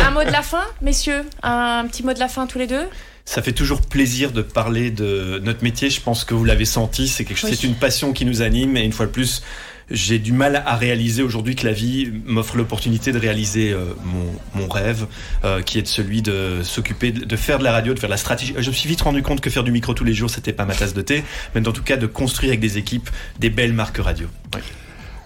[0.00, 1.24] un mot de la fin, messieurs?
[1.42, 2.88] Un petit mot de la fin tous les deux?
[3.26, 5.90] Ça fait toujours plaisir de parler de notre métier.
[5.90, 7.08] Je pense que vous l'avez senti.
[7.08, 8.76] C'est quelque chose, c'est une passion qui nous anime.
[8.76, 9.42] Et une fois de plus,
[9.90, 14.60] j'ai du mal à réaliser aujourd'hui que la vie m'offre l'opportunité de réaliser euh, mon,
[14.60, 15.06] mon, rêve,
[15.44, 18.14] euh, qui est de celui de s'occuper, de, faire de la radio, de faire de
[18.14, 18.54] la stratégie.
[18.56, 20.64] Je me suis vite rendu compte que faire du micro tous les jours, c'était pas
[20.64, 21.24] ma tasse de thé,
[21.54, 23.10] mais en tout cas de construire avec des équipes
[23.40, 24.28] des belles marques radio.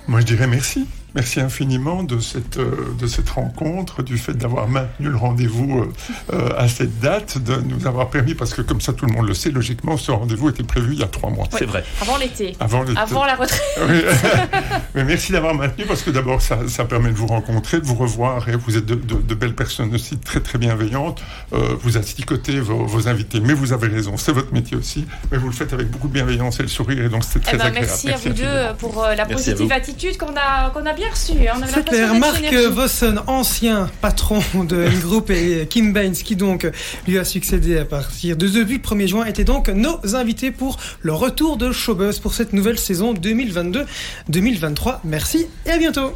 [0.08, 0.86] Moi, je dirais merci.
[1.14, 5.92] Merci infiniment de cette, euh, de cette rencontre, du fait d'avoir maintenu le rendez-vous euh,
[6.32, 9.26] euh, à cette date, de nous avoir permis, parce que comme ça tout le monde
[9.26, 11.46] le sait, logiquement, ce rendez-vous était prévu il y a trois mois.
[11.50, 11.84] C'est vrai.
[12.00, 12.56] Avant l'été.
[12.60, 13.60] Avant, Avant la retraite.
[14.94, 17.96] Mais merci d'avoir maintenu, parce que d'abord, ça, ça, permet de vous rencontrer, de vous
[17.96, 21.22] revoir, et vous êtes de, de, belles personnes aussi, très très bienveillantes.
[21.50, 25.46] vous asticoter vos, vos invités, mais vous avez raison, c'est votre métier aussi, mais vous
[25.46, 27.66] le faites avec beaucoup de bienveillance et le sourire, et donc c'était très eh ben,
[27.66, 27.88] agréable.
[27.88, 31.32] Merci, à vous deux pour la positive attitude qu'on a, qu'on a bien reçu.
[31.48, 32.14] Hein, C'est clair.
[32.14, 36.70] Marc Vossen, ancien patron de groupe et Kim Baines, qui donc
[37.06, 41.12] lui a succédé à partir de le 1er juin, étaient donc nos invités pour le
[41.12, 44.98] retour de Showbuzz pour cette nouvelle saison 2022-2023.
[45.04, 46.12] Merci et à bientôt.